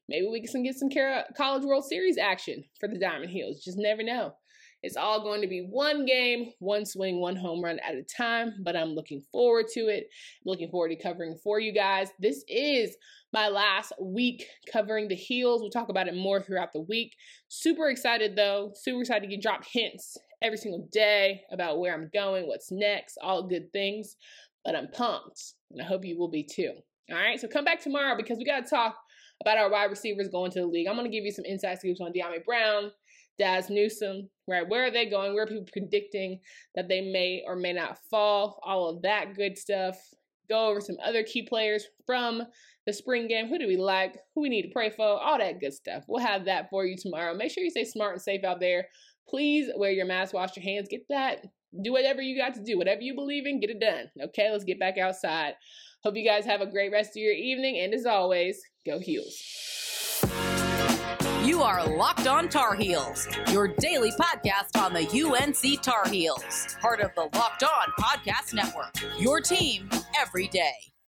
maybe 0.08 0.28
we 0.28 0.46
can 0.46 0.64
get 0.64 0.76
some 0.76 0.90
College 1.36 1.64
World 1.64 1.86
Series 1.86 2.18
action 2.18 2.64
for 2.80 2.88
the 2.88 3.00
Diamond 3.00 3.32
Heels. 3.32 3.64
Just 3.64 3.80
never 3.80 4.04
know. 4.04 4.34
It's 4.84 4.96
all 4.96 5.24
going 5.24 5.42
to 5.42 5.48
be 5.48 5.68
one 5.70 6.06
game, 6.06 6.52
one 6.60 6.86
swing, 6.86 7.20
one 7.20 7.36
home 7.36 7.63
run 7.63 7.80
at 7.80 7.96
a 7.96 8.04
time, 8.04 8.54
but 8.63 8.76
I'm 8.76 8.90
looking 8.90 9.22
forward 9.32 9.66
to 9.74 9.88
it. 9.88 10.06
I'm 10.06 10.50
looking 10.50 10.70
forward 10.70 10.90
to 10.90 10.96
covering 11.02 11.38
for 11.44 11.60
you 11.60 11.74
guys. 11.74 12.10
This 12.20 12.44
is 12.48 12.96
my 13.34 13.48
last 13.48 13.92
week 14.00 14.46
covering 14.72 15.08
the 15.08 15.16
heels. 15.16 15.62
We'll 15.62 15.72
talk 15.72 15.90
about 15.90 16.08
it 16.08 16.16
more 16.16 16.42
throughout 16.42 16.74
the 16.74 16.82
week. 16.82 17.16
Super 17.48 17.90
excited 17.90 18.36
though, 18.36 18.72
super 18.76 19.02
excited 19.02 19.28
to 19.28 19.36
get 19.36 19.42
drop 19.42 19.63
hints 19.66 20.16
every 20.42 20.58
single 20.58 20.88
day 20.92 21.42
about 21.52 21.80
where 21.80 21.94
I'm 21.94 22.10
going, 22.13 22.48
what's 22.48 22.72
next, 22.72 23.18
all 23.22 23.48
good 23.48 23.72
things. 23.74 24.16
But 24.63 24.76
I'm 24.76 24.90
pumped, 24.90 25.54
and 25.72 25.82
I 25.82 25.86
hope 25.86 26.06
you 26.06 26.20
will 26.20 26.30
be 26.30 26.44
too. 26.44 26.74
All 27.10 27.18
right, 27.18 27.40
so 27.40 27.48
come 27.48 27.63
back 27.63 27.82
tomorrow 27.82 28.18
because 28.18 28.38
we 28.38 28.46
got 28.46 28.66
to 28.66 28.70
talk 28.70 28.98
about 29.41 29.58
our 29.58 29.69
wide 29.69 29.89
receivers 29.89 30.30
going 30.30 30.52
to 30.52 30.62
the 30.62 30.67
league. 30.67 30.88
I'm 30.88 30.95
going 30.95 31.10
to 31.10 31.15
give 31.15 31.26
you 31.26 31.32
some 31.32 31.45
inside 31.45 31.80
scoops 31.80 32.02
on 32.02 32.12
Dyami 32.13 32.43
Brown, 32.45 32.91
Dazz 33.38 33.69
Newsome, 33.69 34.30
right? 34.47 34.67
Where 34.67 34.86
are 34.86 34.91
they 34.91 35.10
going? 35.10 35.34
Where 35.34 35.43
are 35.43 35.47
people 35.47 35.67
predicting 35.71 36.39
that 36.76 36.88
they 36.88 37.02
may 37.02 37.43
or 37.45 37.56
may 37.56 37.73
not 37.73 38.00
fall? 38.10 38.60
All 38.63 38.89
of 38.89 39.02
that 39.04 39.36
good 39.36 39.58
stuff. 39.58 39.97
Go 40.50 40.69
over 40.69 40.80
some 40.82 40.97
other 41.04 41.23
key 41.23 41.43
players 41.43 41.86
from 42.06 42.41
the 42.86 42.93
spring 42.93 43.28
game. 43.28 43.47
Who 43.47 43.60
do 43.60 43.67
we 43.67 43.76
like? 43.76 44.17
Who 44.34 44.41
we 44.41 44.50
need 44.50 44.63
to 44.63 44.73
pray 44.73 44.89
for? 44.89 45.06
All 45.06 45.38
that 45.38 45.60
good 45.60 45.73
stuff. 45.73 46.06
We'll 46.08 46.26
have 46.26 46.45
that 46.45 46.69
for 46.69 46.86
you 46.86 46.95
tomorrow. 46.97 47.36
Make 47.36 47.52
sure 47.52 47.63
you 47.63 47.69
stay 47.69 47.84
smart 47.84 48.13
and 48.13 48.21
safe 48.21 48.45
out 48.45 48.62
there. 48.62 48.88
Please 49.30 49.69
wear 49.76 49.91
your 49.91 50.06
mask, 50.06 50.34
wash 50.34 50.56
your 50.56 50.63
hands, 50.63 50.88
get 50.89 51.02
that. 51.10 51.45
Do 51.84 51.91
whatever 51.91 52.21
you 52.21 52.38
got 52.38 52.54
to 52.54 52.63
do. 52.63 52.78
Whatever 52.78 53.02
you 53.02 53.13
believe 53.13 53.45
in, 53.45 53.60
get 53.60 53.69
it 53.69 53.82
done. 53.82 54.06
Okay, 54.30 54.50
let's 54.50 54.63
get 54.63 54.80
back 54.80 54.97
outside. 54.97 55.54
Hope 56.08 56.15
you 56.15 56.24
guys 56.24 56.46
have 56.46 56.62
a 56.62 56.65
great 56.65 56.89
rest 56.93 57.10
of 57.10 57.15
your 57.17 57.34
evening. 57.34 57.80
And 57.80 57.93
as 57.93 58.06
always, 58.06 58.62
go 58.86 58.98
Heels. 58.98 59.36
You 61.43 61.62
are 61.62 61.86
Locked 61.86 62.28
On 62.28 62.48
Tar 62.48 62.76
Heels, 62.76 63.28
your 63.52 63.67
daily 63.67 64.12
podcast 64.12 64.82
on 64.82 64.93
the 64.93 65.02
UNC 65.02 65.82
Tar 65.82 66.08
Heels, 66.08 66.78
part 66.80 67.02
of 67.02 67.12
the 67.15 67.24
Locked 67.38 67.63
On 67.63 67.91
Podcast 68.00 68.54
Network. 68.54 68.96
Your 69.20 69.41
team 69.41 69.89
every 70.17 70.48
day. 70.48 70.76